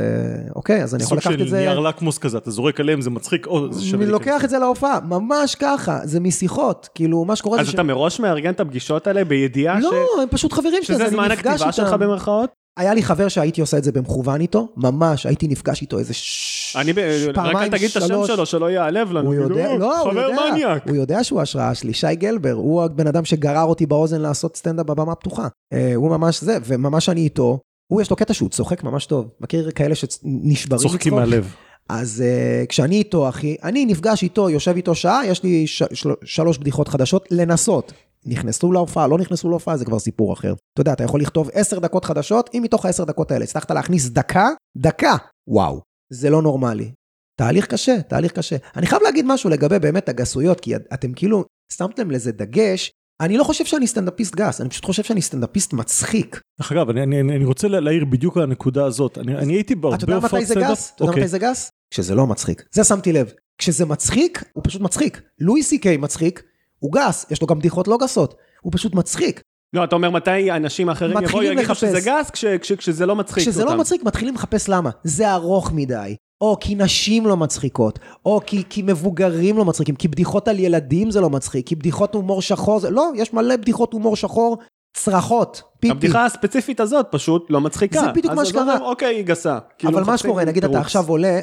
[0.55, 1.57] אוקיי, אז אני יכול סוג לקחת של את זה...
[1.57, 4.11] נייר לקמוס כזה, אתה זורק עליהם, זה מצחיק, או זה שווה אני.
[4.11, 8.19] לוקח את זה להופעה, ממש ככה, זה משיחות, כאילו, מה שקורה אז זה אתה מראש
[8.19, 10.21] מארגן את הפגישות האלה בידיעה לא, ש...
[10.21, 11.99] הם פשוט חברים שלי, אז שזה אני זמן נפגש הכתיבה שלך איתם.
[11.99, 12.64] במרכאות?
[12.77, 16.75] היה לי חבר שהייתי עושה את זה במכוון איתו, ממש, הייתי נפגש איתו איזה ש...
[16.79, 18.27] אני, ב- רק פעמיים, אל תגיד את השם שלוש.
[18.27, 19.27] שלו, שלא ייעלב לנו.
[19.33, 20.87] הוא כאילו, יודע, לא, הוא חבר יודע, מניאק.
[20.87, 24.85] הוא יודע שהוא השראה שלי, שי גלבר, הוא הבן אדם שגרר אותי באוזן לעשות סטנדאפ
[24.85, 25.47] בבמה הפתוחה.
[25.73, 29.27] אה, הוא ממש זה, וממש אני איתו, הוא יש לו קטע שהוא צוחק ממש טוב,
[29.41, 31.29] מכיר כאלה שנשברים צוחקים מצחוק?
[31.29, 31.53] מהלב.
[31.89, 36.09] אז uh, כשאני איתו, אחי, אני נפגש איתו, יושב איתו שעה, יש לי ש- של-
[36.23, 37.93] שלוש בדיחות חדשות לנסות.
[38.25, 40.53] נכנסו להופעה, לא נכנסו להופעה, זה כבר סיפור אחר.
[40.73, 44.09] אתה יודע, אתה יכול לכתוב עשר דקות חדשות, אם מתוך העשר דקות האלה הצלחת להכניס
[44.09, 45.15] דקה, דקה,
[45.47, 45.81] וואו,
[46.13, 46.91] זה לא נורמלי.
[47.39, 48.55] תהליך קשה, תהליך קשה.
[48.75, 52.91] אני חייב להגיד משהו לגבי באמת הגסויות, כי אתם כאילו שמתם לזה דגש.
[53.21, 56.41] אני לא חושב שאני סטנדאפיסט גס, אני פשוט חושב שאני סטנדאפיסט מצחיק.
[56.59, 59.17] דרך אגב, אני- אני אני רוצה להעיר בדיוק על הנקודה הזאת.
[59.17, 60.71] אני אני הייתי בהרבה אתה יודע הופעות מתי זה סטנדאפ.
[60.71, 60.91] גס?
[60.95, 61.23] אתה יודע אוקיי.
[61.23, 61.69] מתי זה גס?
[61.93, 62.63] כשזה לא מצחיק.
[62.71, 63.31] זה שמתי לב.
[63.57, 65.21] כשזה מצחיק, הוא פשוט מצחיק.
[65.39, 66.43] לואי סי קיי מצחיק,
[66.85, 68.35] הוא גס, יש לו גם בדיחות לא גסות.
[68.61, 69.41] הוא פשוט מצחיק.
[69.73, 71.77] לא, אתה אומר מתי אנשים אחרים יבואו יגידו לחפש.
[71.79, 73.73] שזה גס כש- כש- כשזה לא מצחיק כשזה אותם.
[73.73, 74.89] לא מצחיק, מתחילים לחפש למה.
[75.03, 76.15] זה ארוך מדי.
[76.41, 81.11] או כי נשים לא מצחיקות, או כי, כי מבוגרים לא מצחיקים, כי בדיחות על ילדים
[81.11, 82.89] זה לא מצחיק, כי בדיחות הומור שחור זה...
[82.89, 84.57] לא, יש מלא בדיחות הומור שחור,
[84.97, 85.91] צרחות, פיפי.
[85.91, 87.99] הבדיחה הספציפית הזאת פשוט לא מצחיקה.
[87.99, 88.73] זה בדיוק מה שקרה.
[88.73, 89.57] אז אוקיי, היא גסה.
[89.77, 90.79] כאילו, אבל מה שקורה, נגיד אתה.
[90.79, 91.39] עכשיו עולה,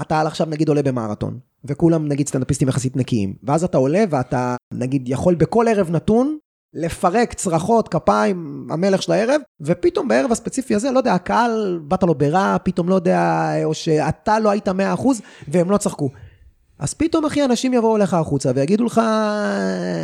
[0.00, 5.08] אתה עכשיו נגיד עולה במרתון, וכולם נגיד סטנדאפיסטים יחסית נקיים, ואז אתה עולה ואתה נגיד
[5.08, 6.38] יכול בכל ערב נתון
[6.74, 12.14] לפרק צרחות, כפיים, המלך של הערב, ופתאום בערב הספציפי הזה, לא יודע, הקהל, באת לו
[12.14, 14.72] ברע, פתאום לא יודע, או שאתה לא היית 100%
[15.48, 16.10] והם לא צחקו.
[16.78, 19.00] אז פתאום, אחי, אנשים יבואו אליך החוצה ויגידו לך,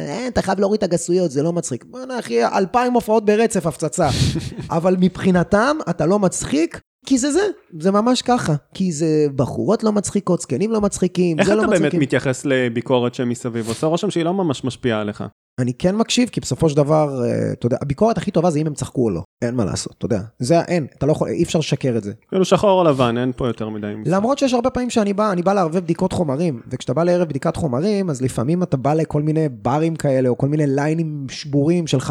[0.09, 1.85] אין, אתה חייב להוריד את הגסויות, זה לא מצחיק.
[1.85, 4.09] בוא'נה, אחי, אלפיים הופעות ברצף, הפצצה.
[4.71, 7.47] אבל מבחינתם, אתה לא מצחיק, כי זה זה,
[7.81, 8.55] זה ממש ככה.
[8.75, 12.01] כי זה בחורות לא מצחיקות, זקנים לא מצחיקים, איך זה לא אתה באמת מצחיקים.
[12.01, 13.69] מתייחס לביקורת שמסביב?
[13.69, 15.25] עושה רושם שהיא לא ממש משפיעה עליך.
[15.59, 18.67] אני כן מקשיב, כי בסופו של דבר, אה, אתה יודע, הביקורת הכי טובה זה אם
[18.67, 19.23] הם צחקו או לא.
[19.45, 20.21] אין מה לעשות, אתה יודע.
[20.39, 22.13] זה אין, אתה לא יכול, אי אפשר לשקר את זה.
[22.29, 23.95] כאילו שחור או לבן, אין פה יותר מדי.
[24.07, 27.57] למרות שיש הרבה פעמים שאני בא, אני בא לערבב בדיקות חומרים, וכשאתה בא לערב בדיקת
[27.57, 31.99] חומרים, אז לפעמים אתה בא לכל מיני ברים כאלה, או כל מיני ליינים שבורים של
[31.99, 32.03] 15-20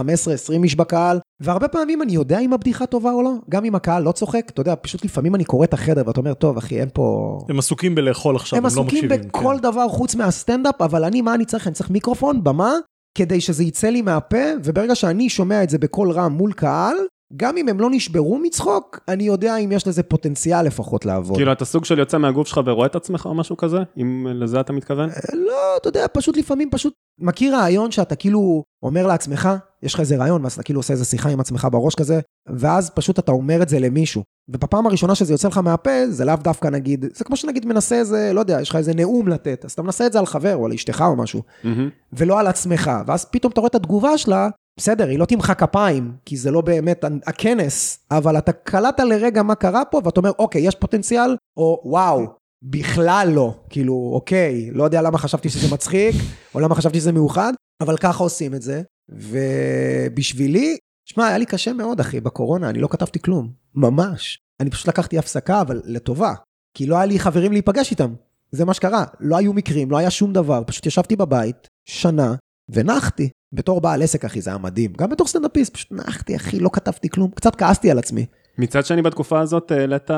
[0.64, 4.12] איש בקהל, והרבה פעמים אני יודע אם הבדיחה טובה או לא, גם אם הקהל לא
[4.12, 7.40] צוחק, אתה יודע, פשוט לפעמים אני קורא את החדר ואתה אומר, טוב, אחי, אין פה...
[7.50, 9.30] הם עסוקים בלאכול עכשיו, הם הם לא עסוקים מקשיבים.
[9.30, 9.62] בכל כן.
[9.62, 11.68] דבר חוץ מהסטנדאפ, אבל אני, מה אני צריך?
[11.68, 12.74] אני צריך מיקרופון, במה,
[13.18, 16.96] כדי שזה יצא לי מהפה, וברגע שאני שומע את זה בקול רם מול קהל,
[17.38, 21.38] גם אם הם לא נשברו מצחוק, אני יודע אם יש לזה פוטנציאל לפחות לעבוד.
[21.38, 23.78] כאילו אתה סוג של יוצא מהגוף שלך ורואה את עצמך או משהו כזה?
[23.98, 25.10] אם לזה אתה מתכוון?
[25.34, 29.50] לא, אתה יודע, פשוט לפעמים פשוט מכיר רעיון שאתה כאילו אומר לעצמך,
[29.84, 32.90] יש לך איזה רעיון, ואז אתה כאילו עושה איזה שיחה עם עצמך בראש כזה, ואז
[32.90, 34.24] פשוט אתה אומר את זה למישהו.
[34.50, 38.32] ובפעם הראשונה שזה יוצא לך מהפה, זה לאו דווקא נגיד, זה כמו שנגיד מנסה איזה,
[38.34, 40.66] לא יודע, יש לך איזה נאום לתת, אז אתה מנסה את זה על חבר או
[40.66, 41.90] על אשתך או משהו, מהמם.
[42.14, 46.12] ולא על עצמך, ואז פתאום אתה רואה את התגובה שלה, בסדר, היא לא תמחא כפיים,
[46.26, 50.62] כי זה לא באמת הכנס, אבל אתה קלטת לרגע מה קרה פה, ואתה אומר, אוקיי,
[50.68, 52.26] יש פוטנציאל, או וואו,
[52.64, 53.54] בכלל לא.
[53.70, 56.16] כאילו, אוקיי, לא יודע למה חשבתי שזה מצחיק,
[56.56, 58.82] או למה חשבתי שזה מיוחד, אבל ככה עושים את זה.
[59.12, 63.52] ובשבילי, שמע, היה לי קשה מאוד, אחי, בקורונה, אני לא כתבתי כלום.
[63.76, 64.40] ממש.
[64.60, 66.34] אני פשוט לקחתי הפסקה, אבל לטובה.
[66.74, 68.14] כי לא היה לי חברים להיפגש איתם.
[68.52, 69.04] זה מה שקרה.
[69.20, 70.64] לא היו מקרים, לא היה שום דבר.
[70.68, 72.36] פשוט ישבתי בבית, שנה,
[72.70, 73.30] ונחתי.
[73.54, 74.94] בתור בעל עסק, אחי, זה היה מדהים.
[74.98, 77.32] גם בתור סטנדאפיסט, פשוט נחתי, אחי, לא כתבתי כלום.
[77.32, 78.26] קצת כעסתי על עצמי.
[78.58, 80.10] מצד שני בתקופה הזאת העלית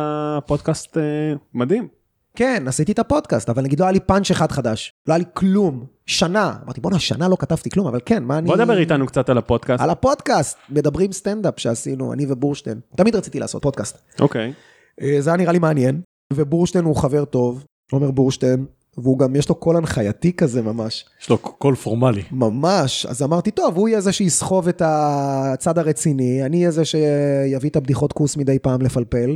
[0.48, 1.88] פודקאסט אה, מדהים.
[2.38, 4.94] כן, עשיתי את הפודקאסט, אבל נגיד לא היה לי פאנץ' אחד חדש.
[5.08, 5.86] לא היה לי כלום.
[6.06, 6.54] שנה.
[6.66, 8.48] אמרתי, בואנה, שנה לא כתבתי כלום, אבל כן, מה אני...
[8.48, 9.84] בוא דבר איתנו קצת על הפודקאסט.
[9.84, 12.80] על הפודקאסט, מדברים סטנדאפ שעשינו, אני ובורשטיין.
[12.96, 13.98] תמיד רציתי לעשות פודקאסט.
[14.20, 14.54] אוקיי.
[15.02, 16.02] אה, זה היה נראה לי מעניין,
[16.34, 18.66] ובורשטיין הוא חבר טוב, עומר בורשטיין,
[18.98, 21.06] והוא גם, יש לו קול הנחייתי כזה ממש.
[21.22, 22.24] יש לו קול פורמלי.
[22.32, 23.06] ממש.
[23.06, 27.76] אז אמרתי, טוב, הוא יהיה זה שיסחוב את הצד הרציני, אני אהיה זה שיביא את
[27.76, 29.36] הבדיחות כוס מדי פעם לפלפל.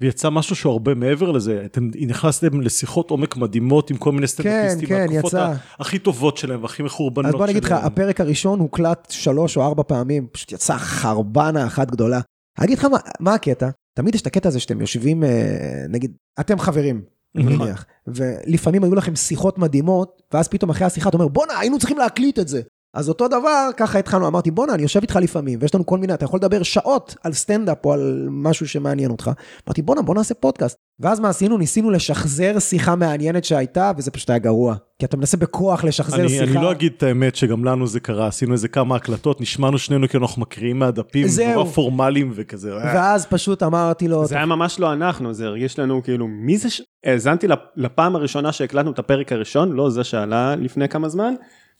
[0.00, 4.88] ויצא משהו שהוא הרבה מעבר לזה, אתם נכנסתם לשיחות עומק מדהימות עם כל מיני סטנדאפיסטים,
[4.88, 5.42] כן, מהתקופות יצא.
[5.42, 7.38] ה- הכי טובות שלהם והכי מחורבנות אז שלהם.
[7.38, 11.90] בוא אני אגיד לך, הפרק הראשון הוקלט שלוש או ארבע פעמים, פשוט יצא חרבנה אחת
[11.90, 12.20] גדולה.
[12.58, 16.12] אני אגיד לך מה, מה הקטע, תמיד יש את הקטע הזה שאתם יושבים, אה, נגיד,
[16.40, 17.02] אתם חברים,
[17.36, 17.58] אני נכון.
[17.66, 21.98] מניח, ולפעמים היו לכם שיחות מדהימות, ואז פתאום אחרי השיחה אתה אומר, בואנה, היינו צריכים
[21.98, 22.60] להקליט את זה.
[22.94, 26.14] אז אותו דבר, ככה התחלנו, אמרתי, בואנה, אני יושב איתך לפעמים, ויש לנו כל מיני,
[26.14, 29.30] אתה יכול לדבר שעות על סטנדאפ או על משהו שמעניין אותך.
[29.68, 30.76] אמרתי, בואנה, בוא נעשה פודקאסט.
[31.00, 31.58] ואז מה עשינו?
[31.58, 34.74] ניסינו לשחזר שיחה מעניינת שהייתה, וזה פשוט היה גרוע.
[34.98, 36.44] כי אתה מנסה בכוח לשחזר אני, שיחה.
[36.44, 40.08] אני לא אגיד את האמת שגם לנו זה קרה, עשינו איזה כמה הקלטות, נשמענו שנינו
[40.08, 41.52] כאילו אנחנו מקריאים מהדפים, זהו.
[41.54, 42.72] נורא פורמליים וכזה.
[42.72, 42.76] אה.
[42.94, 46.70] ואז פשוט אמרתי לו, זה היה ממש לא אנחנו, זה הרגיש לנו כאילו, מי זה
[46.70, 46.82] ש...
[47.06, 51.34] האזנתי לפ- לפעם הראשונה שהקלטנו את הפרק הראשון, לא זה שעלה לפני כמה זמן,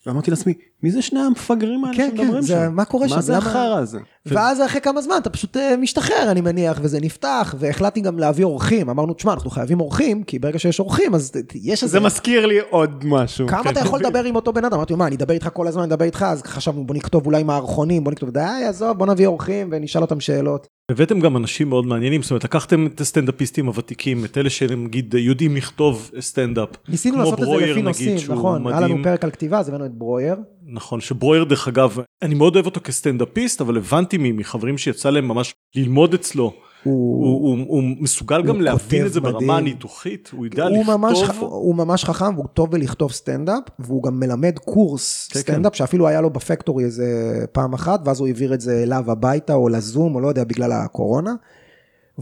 [0.07, 2.73] ואמרתי לעצמי, מי זה שני המפגרים האלה כן, שמדברים כן, שם?
[2.73, 3.15] מה קורה שם?
[3.15, 3.99] מה זה החרא הזה?
[4.27, 8.45] ואז אחרי כמה זמן אתה פשוט אה, משתחרר, אני מניח, וזה נפתח, והחלטתי גם להביא
[8.45, 8.91] אורחים.
[8.91, 11.93] אמרנו, תשמע, אנחנו חייבים אורחים, כי ברגע שיש אורחים, אז יש איזה...
[11.93, 13.49] זה מזכיר לי עוד משהו.
[13.49, 13.71] כמה כן.
[13.71, 14.75] אתה יכול לדבר עם אותו בן אדם?
[14.75, 17.43] אמרתי מה, אני אדבר איתך כל הזמן, אני אדבר איתך, אז חשבנו, בוא נכתוב אולי
[17.43, 20.67] מערכונים, בוא נכתוב, די, עזוב, בוא נביא אורחים ונשאל אותם שאלות.
[20.91, 25.57] הבאתם גם אנשים מאוד מעניינים, זאת אומרת לקחתם את הסטנדאפיסטים הוותיקים, את אלה שנגיד יודעים
[25.57, 26.69] לכתוב סטנדאפ.
[26.89, 28.81] ניסינו לעשות את זה לפי נגיד, נושאים, נכון, היה.
[28.81, 30.37] לנו פרק על כתיבה, אז הבאנו את ברויר.
[30.67, 35.55] נכון שברויר דרך אגב אני מאוד אוהב אותו כסטנדאפיסט אבל הבנתי מחברים שיצא להם ממש
[35.77, 36.53] ללמוד אצלו
[36.85, 39.51] הוא, הוא, הוא מסוגל גם הוא להבין כותב את זה ברמה מדהים.
[39.51, 41.53] הניתוחית הוא יודע הוא ממש, לכתוב.
[41.53, 46.21] הוא ממש חכם והוא טוב בלכתוב סטנדאפ והוא גם מלמד קורס כן, סטנדאפ שאפילו היה
[46.21, 50.21] לו בפקטורי איזה פעם אחת ואז הוא העביר את זה אליו הביתה או לזום או
[50.21, 51.35] לא יודע בגלל הקורונה.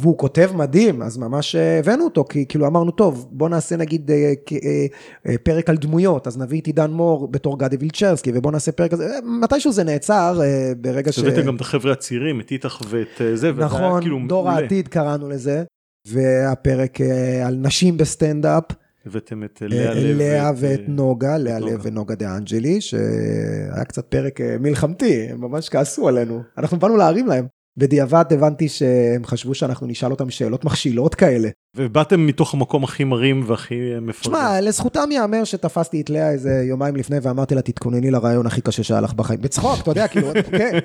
[0.01, 4.11] והוא כותב מדהים אז ממש אה, הבאנו אותו כי כאילו אמרנו טוב בוא נעשה נגיד
[4.11, 4.87] אה, אה,
[5.27, 8.93] אה, פרק על דמויות אז נביא את עידן מור בתור גדי וילצ'רסקי ובוא נעשה פרק
[8.93, 11.19] הזה אה, מתישהו זה נעצר אה, ברגע ש...
[11.19, 14.61] הבאתם גם את החבר'ה הצעירים את איתך ואת אה, זה וזה נכון, כאילו דור מעולה.
[14.61, 15.63] העתיד קראנו לזה,
[16.07, 18.65] והפרק אה, על נשים בסטנדאפ,
[19.07, 21.59] הבאתם את אה, לאה, לב לאה ואת נוגה, לאה.
[21.59, 27.27] לב ונוגה דה אנג'לי, שהיה קצת פרק מלחמתי, הם ממש כעסו עלינו, אנחנו באנו להרים
[27.27, 27.47] להם.
[27.79, 31.49] בדיעבד הבנתי שהם חשבו שאנחנו נשאל אותם שאלות מכשילות כאלה.
[31.77, 34.37] ובאתם מתוך המקום הכי מרים והכי מפרגן.
[34.39, 38.83] שמע, לזכותם ייאמר שתפסתי את לאה איזה יומיים לפני ואמרתי לה, תתכונני לרעיון הכי קשה
[38.83, 39.41] שהיה לך בחיים.
[39.41, 40.79] בצחוק, אתה יודע, כאילו, כן,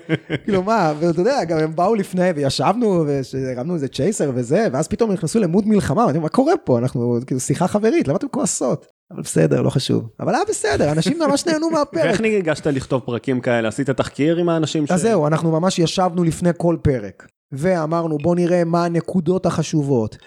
[0.43, 5.11] כאילו מה, ואתה יודע, גם הם באו לפני וישבנו והרמנו איזה צ'ייסר וזה, ואז פתאום
[5.11, 6.77] נכנסו למוד מלחמה, אמרתי, מה קורה פה?
[6.79, 8.92] אנחנו, כאילו, שיחה חברית, למה אתם כועסות?
[9.11, 10.09] אבל בסדר, לא חשוב.
[10.19, 12.03] אבל היה בסדר, אנשים ממש נהנו מהפרק.
[12.05, 13.67] ואיך ניגשת לכתוב פרקים כאלה?
[13.67, 14.91] עשית תחקיר עם האנשים ש...
[14.91, 20.17] אז זהו, אנחנו ממש ישבנו לפני כל פרק, ואמרנו בוא נראה מה הנקודות החשובות.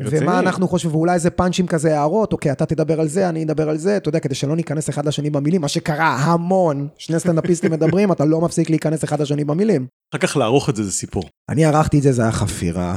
[0.00, 0.22] רציני.
[0.22, 3.68] ומה אנחנו חושבים, ואולי איזה פאנצ'ים כזה הערות, אוקיי, אתה תדבר על זה, אני אדבר
[3.68, 7.72] על זה, אתה יודע, כדי שלא ניכנס אחד לשני במילים, מה שקרה המון, שני סטנדאפיסטים
[7.72, 9.86] מדברים, אתה לא מפסיק להיכנס אחד לשני במילים.
[10.14, 11.22] אחר כך לערוך את זה זה סיפור.
[11.48, 12.96] אני ערכתי את זה, זה היה חפירה.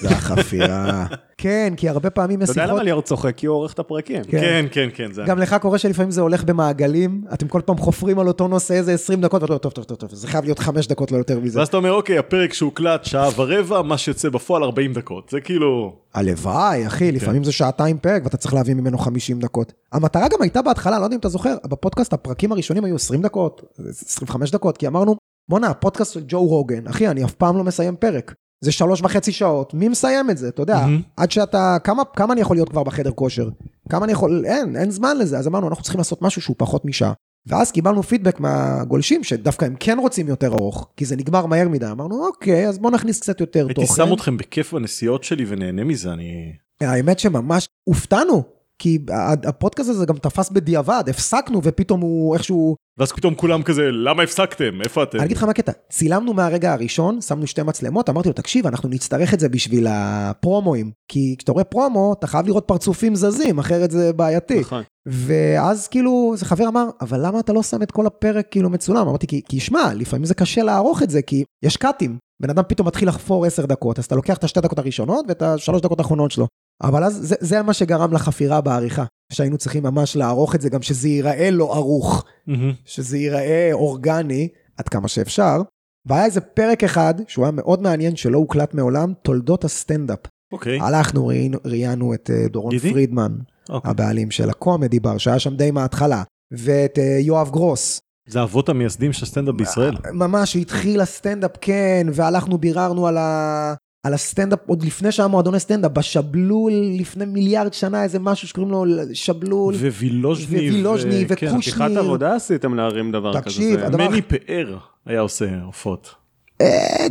[0.00, 1.06] זה היה חפירה.
[1.38, 2.76] כן, כי הרבה פעמים יש אתה יודע שיחות...
[2.76, 3.36] למה ליאור צוחק?
[3.36, 4.24] כי הוא עורך את הפרקים.
[4.24, 4.30] כן.
[4.40, 5.12] כן, כן, כן.
[5.12, 8.74] זה- גם לך קורה שלפעמים זה הולך במעגלים, אתם כל פעם חופרים על אותו נושא
[8.74, 11.16] איזה 20 דקות, ואתה אומר, טוב, טוב, טוב, טוב, זה חייב להיות 5 דקות, לא
[11.16, 11.58] יותר מזה.
[11.58, 15.28] ואז אתה אומר, אוקיי, הפרק שהוקלט שעה ורבע, מה שיוצא בפועל 40 דקות.
[15.30, 15.96] זה כאילו...
[16.14, 19.72] הלוואי, אחי, לפעמים זה שעתיים פרק ואתה צריך להביא ממנו 50 דקות.
[19.92, 23.62] המטרה גם הייתה בהתחלה, לא יודע אם אתה זוכר, בפודקאסט הפרקים הראשונים היו 20 דקות,
[24.06, 25.16] 25 דקות, כי אמרנו,
[25.48, 28.34] בואנה, הפודקאסט של ג'ו רוגן, אחי, אני אף פעם לא מסיים פרק.
[28.64, 30.48] זה שלוש וחצי שעות, מי מסיים את זה?
[30.48, 31.02] אתה יודע, מהמם.
[31.16, 33.48] עד שאתה, כמה, כמה אני יכול להיות כבר בחדר כושר?
[33.88, 36.84] כמה אני יכול, אין, אין זמן לזה, אז אמרנו, אנחנו צריכים לעשות משהו שהוא פחות
[36.84, 37.12] משעה.
[37.46, 41.90] ואז קיבלנו פידבק מהגולשים, שדווקא הם כן רוצים יותר ארוך, כי זה נגמר מהר מדי.
[41.90, 44.06] אמרנו, אוקיי, אז בוא נכניס קצת יותר הייתי תוכן.
[44.06, 46.52] שם אתכם בכיף בנסיעות שלי ונהנה מזה, אני...
[46.80, 48.42] האמת שממש הופתענו,
[48.78, 48.98] כי
[49.44, 52.76] הפודקאסט הזה גם תפס בדיעבד, הפסקנו ופתאום הוא איכשהו...
[52.98, 54.82] ואז פתאום כולם כזה, למה הפסקתם?
[54.84, 55.18] איפה אתם?
[55.18, 58.88] אני אגיד לך מה הקטע, צילמנו מהרגע הראשון, שמנו שתי מצלמות, אמרתי לו, תקשיב, אנחנו
[58.88, 63.90] נצטרך את זה בשביל הפרומואים, כי כשאתה רואה פרומו, אתה חייב לראות פרצופים זזים, אחרת
[63.90, 64.60] זה בעייתי.
[64.60, 64.82] נכון.
[65.06, 69.08] ואז כאילו, איזה חבר אמר, אבל למה אתה לא שם את כל הפרק כאילו מצולם?
[69.08, 72.18] אמרתי, כי, כי שמע, לפעמים זה קשה לערוך את זה, כי יש קאטים.
[72.42, 75.42] בן אדם פתאום מתחיל לחפור עשר דקות, אז אתה לוקח את השתי דקות הראשונות ואת
[75.42, 76.46] השלוש דקות האחרונות שלו.
[76.82, 80.82] אבל אז זה, זה מה שגרם לחפירה בעריכה, שהיינו צריכים ממש לערוך את זה גם
[80.82, 82.72] שזה ייראה לא ערוך, מהמם.
[82.84, 85.62] שזה ייראה אורגני עד כמה שאפשר.
[86.06, 90.18] והיה איזה פרק אחד שהוא היה מאוד מעניין שלא הוקלט מעולם, תולדות הסטנדאפ.
[90.52, 90.80] אוקיי.
[90.80, 92.72] הלכנו, ראינו- ראיינו את אה, דורון?
[92.78, 93.32] פרידמן,
[93.68, 93.90] אוקיי.
[93.90, 98.00] הבעלים של הקומדי בר, שהיה שם די מההתחלה, ואת אה, יואב גרוס.
[98.28, 99.94] זה האבות המייסדים של הסטנדאפ בישראל.
[100.12, 103.74] ממש, התחיל הסטנדאפ, כן, והלכנו, ביררנו על, ה...
[104.06, 108.84] על הסטנדאפ, עוד לפני שהיה מועדוני סטנדאפ, בשבלול, לפני מיליארד שנה, איזה משהו שקוראים לו
[109.12, 109.74] שבלול.
[109.74, 110.56] וילוז'ני.
[110.70, 111.60] וילוז'ני ו- כן.
[111.60, 113.42] חתיכת עבודה עשיתם להרים דבר כזה.
[113.42, 116.14] תקשיב, הדבר- מני פאר היה עושה הופעות.
[116.60, 116.66] אה,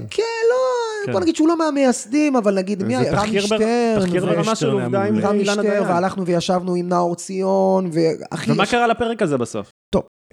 [0.09, 0.55] כן, לא,
[1.05, 1.11] כן.
[1.11, 3.21] בוא נגיד שהוא לא מהמייסדים, אבל נגיד, מי היה?
[3.21, 3.59] רמי שטרן,
[3.99, 5.19] תחקיר ברמה של עובדה עם.
[5.19, 5.83] רמי שטרן.
[5.89, 9.71] והלכנו וישבנו עם נאור ציון, ואחי, ומה קרה לפרק הזה בסוף?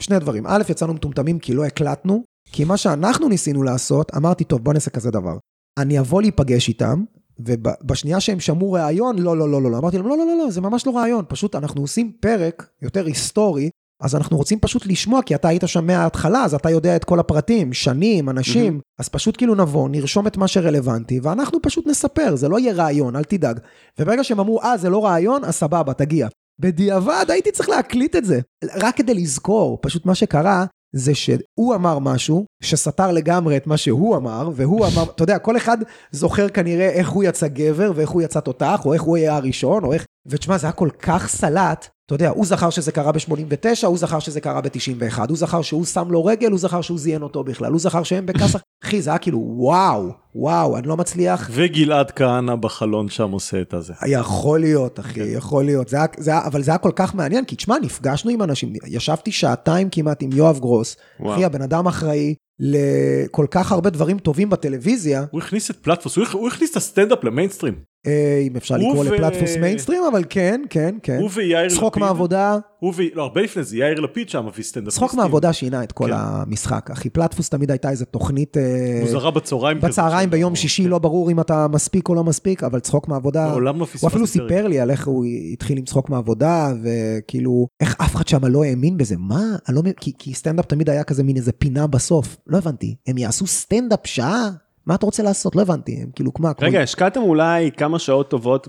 [0.01, 0.47] שני דברים.
[0.47, 2.23] א', יצאנו מטומטמים כי לא הקלטנו,
[2.53, 5.37] כי מה שאנחנו ניסינו לעשות, אמרתי, טוב, בוא נעשה כזה דבר.
[5.79, 7.05] אני אבוא להיפגש איתם,
[7.39, 9.79] ובשנייה שהם שמעו ראיון, לא, לא, לא, לא, לא.
[9.79, 13.07] אמרתי להם, לא, לא, לא, לא, זה ממש לא ראיון, פשוט אנחנו עושים פרק יותר
[13.07, 13.71] היסטורי,
[14.03, 17.21] אז אנחנו רוצים פשוט לשמוע, כי אתה היית שם מההתחלה, אז אתה יודע את כל
[17.21, 22.49] הפרטים, שנים, אנשים, אז פשוט כאילו נבוא, נרשום את מה שרלוונטי, ואנחנו פשוט נספר, זה
[22.49, 23.59] לא יהיה ראיון, אל תדאג.
[23.99, 26.29] וברגע שהם אמרו, אה, זה לא ראיון, אז סבבה, תגיע.
[26.59, 28.41] בדיעבד הייתי צריך להקליט את זה,
[28.75, 34.17] רק כדי לזכור, פשוט מה שקרה, זה שהוא אמר משהו שסתר לגמרי את מה שהוא
[34.17, 35.79] אמר, והוא אמר, אתה יודע, כל אחד
[36.11, 39.85] זוכר כנראה איך הוא יצא גבר, ואיך הוא יצא תותח, או איך הוא היה הראשון,
[39.85, 40.07] או איך...
[40.27, 44.19] ותשמע, זה היה כל כך סלט, אתה יודע, הוא זכר שזה קרה ב-89, הוא זכר
[44.19, 47.73] שזה קרה ב-91, הוא זכר שהוא שם לו רגל, הוא זכר שהוא זיין אותו בכלל,
[47.73, 51.51] הוא זכר שהם בכסח, אחי, זה היה כאילו, וואו, וואו, אני לא מצליח.
[51.53, 53.93] וגלעד כהנא בחלון שם עושה את הזה.
[54.07, 55.89] יכול להיות, אחי, יכול להיות.
[55.89, 58.73] זה היה, זה היה, אבל זה היה כל כך מעניין, כי תשמע, נפגשנו עם אנשים,
[58.87, 60.97] ישבתי שעתיים כמעט עם יואב גרוס.
[61.21, 61.35] וואו.
[61.35, 62.35] אחי, הבן אדם אחראי
[62.67, 66.77] לכל כך הרבה דברים טובים בטלוויזיה, הוא הכניס את פלטפוס, הוא הכ- הוא הכניס את
[66.77, 67.75] הסטנדאפ למיינסטרים.
[68.07, 71.19] אה, אם אפשר לקרוא ו- לפלטפוס מיינסטרים, אבל כן, כן, כן.
[71.21, 71.77] הוא ויאיר לפיד.
[71.79, 73.03] צחוק מהעבודה, הוא ו...
[73.15, 75.07] לא, הרבה לפני זה, יאיר לפיד שם מביא סטנדאפיסטים.
[75.09, 76.13] צחוק מהעבודה שינה את כל כן.
[76.17, 76.91] המשחק.
[76.91, 78.57] אחי, פלטפוס תמיד הייתה איזה תוכנית...
[78.57, 79.79] אה, מוזרה בצהריים.
[79.79, 80.89] כזה, בצהריים שלא- ביום שישי, כן.
[80.89, 83.49] לא ברור אם אתה מספיק או לא מספיק, אבל צחוק מהעבודה...
[83.51, 84.49] מעולם לא הוא אפילו פספסתי פרק.
[84.49, 88.65] סיפר לי על איך הוא התחיל עם צחוק מהעבודה, וכאילו, איך אף אחד שם לא
[88.65, 89.43] האמין בזה, מה?
[89.69, 93.19] אני לא כי, כי סטנדאפ תמיד היה כזה מין איזה פינה בסוף, לא הבנתי, הם
[93.19, 94.51] יעשו סטנדאפ שעה?
[94.87, 95.57] מה אתה רוצה לעשות?
[95.57, 96.35] לא הבנתי, הם כאילו.
[96.35, 98.69] כמו- רגע, השקעתם אולי כמה שעות טובות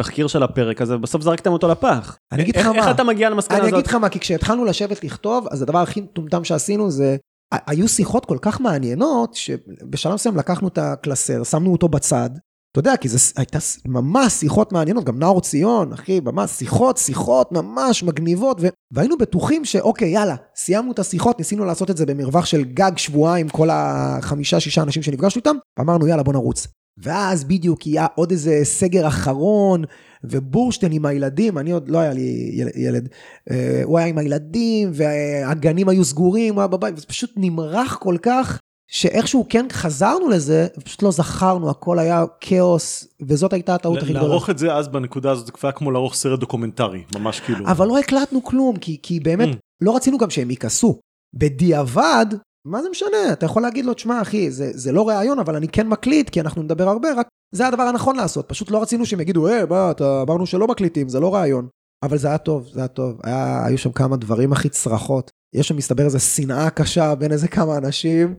[0.00, 2.18] בתחקיר של הפרק הזה, ובסוף זרקתם אותו לפח.
[2.32, 2.76] אני אגיד לך מה.
[2.76, 3.78] איך אתה מגיע למסקנה אני הזאת?
[3.78, 7.16] אגיד לך מה, כי כשהתחלנו לשבת לכתוב, אז הדבר הכי מטומטם שעשינו זה,
[7.52, 12.30] היו שיחות כל כך מעניינות, שבשלב מסוים לקחנו את הקלסר, שמנו אותו בצד,
[12.72, 17.52] אתה יודע, כי זה הייתה ממש שיחות מעניינות, גם נאור ציון, אחי, ממש שיחות, שיחות
[17.52, 18.66] ממש מגניבות, ו...
[18.92, 23.48] והיינו בטוחים שאוקיי, יאללה, סיימנו את השיחות, ניסינו לעשות את זה במרווח של גג שבועיים,
[23.48, 26.66] כל החמישה, שישה אנשים שנפגשנו איתם, ואמרנו, יאללה, בוא נרוץ.
[26.98, 29.84] ואז בדיוק יהיה עוד איזה סגר אחרון,
[30.24, 33.08] ובורשטיין עם הילדים, אני עוד לא היה לי יל- ילד,
[33.50, 38.16] אה, הוא היה עם הילדים, והגנים היו סגורים, הוא היה בבית, וזה פשוט נמרח כל
[38.22, 38.58] כך,
[38.90, 44.28] שאיכשהו כן חזרנו לזה, פשוט לא זכרנו, הכל היה כאוס, וזאת הייתה הטעות הכי גדולה.
[44.28, 47.66] לערוך את זה אז בנקודה הזאת זה כבר היה כמו לערוך סרט דוקומנטרי, ממש כאילו.
[47.66, 49.56] אבל לא הקלטנו כלום, כי, כי באמת, Mm.
[49.80, 51.00] לא רצינו גם שהם יכעסו.
[51.34, 52.26] בדיעבד,
[52.66, 53.32] מה זה משנה?
[53.32, 56.40] אתה יכול להגיד לו, תשמע, אחי, זה, זה לא ראיון, אבל אני כן מקליט, כי
[56.40, 58.48] אנחנו נדבר הרבה, רק זה הדבר הנכון לעשות.
[58.48, 61.68] פשוט לא רצינו שהם יגידו, אה, מה, אמרנו שלא מקליטים, זה לא ראיון.
[62.02, 63.20] אבל זה היה טוב, זה היה טוב.
[63.24, 65.30] היה, היו שם כמה דברים הכי צרחות.
[65.54, 68.34] יש שם, מסתבר, איזו שנאה קשה בין איזה כמה אנשים.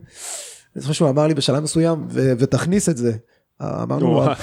[0.76, 3.12] אני זוכר שהוא אמר לי בשלב מסוים, ותכניס את זה.
[3.62, 4.34] אמרנו לו, וואי.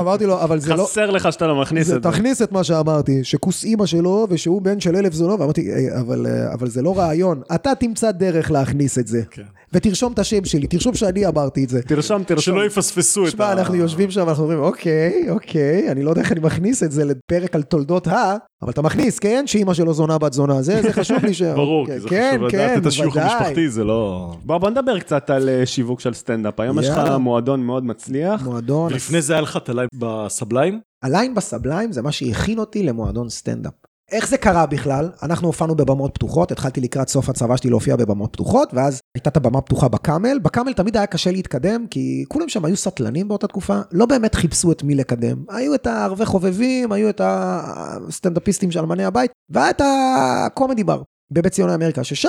[0.00, 0.82] אמרתי לו, אבל זה לא...
[0.84, 2.10] חסר לך שאתה לא מכניס את זה.
[2.10, 6.26] תכניס את מה שאמרתי, שכוס אימא שלו ושהוא בן של אלף זונות, ואמרתי, "אה, אבל,
[6.26, 9.22] אה, אבל זה לא רעיון, אתה תמצא דרך להכניס את זה.
[9.72, 9.78] כן.
[9.78, 11.82] ותרשום את השם שלי, תרשום שאני אמרתי את זה.
[11.82, 12.54] תרשום, תרשום.
[12.54, 16.32] שלא יפספסו את שמע, אנחנו יושבים שם, אנחנו אומרים, אוקיי, אוקיי, אני לא יודע איך
[16.32, 18.36] אני מכניס את זה לפרק על תולדות ה...
[18.62, 19.46] אבל אתה מכניס, כן?
[19.46, 21.42] שאימא שלו זונה בת זונה, זה, זה חשוב לי ש...
[21.62, 23.16] ברור, כן, כי זה כן, חשוב כן, לדעת את השיוך.
[23.16, 24.32] המשפחתי, זה לא...
[24.44, 26.60] בוא, בוא נדבר קצת על אה, שיווק של סטנדאפ.
[26.60, 26.98] היום יש לך.
[27.20, 28.42] מועדון מאוד מצליח.
[28.44, 30.80] מועדון, לפני זה היה לך את הליין בסבליים?
[31.02, 33.72] הליין בסבליים זה מה שהכין אותי למועדון סטנדאפ.
[34.12, 35.10] איך זה קרה בכלל?
[35.22, 39.36] אנחנו הופענו בבמות פתוחות, התחלתי לקראת סוף הצבא שלי להופיע בבמות פתוחות, ואז הייתה את
[39.36, 40.38] הבמה פתוחה בקאמל.
[40.38, 44.72] בקאמל תמיד היה קשה להתקדם, כי כולם שם היו סטלנים באותה תקופה, לא באמת חיפשו
[44.72, 45.44] את מי לקדם.
[45.48, 51.52] היו את הערבי חובבים, היו את הסטנדאפיסטים של אמני הבית, והיה את הקומדי בר בבית
[51.52, 52.28] ציוני אמריקה, ששם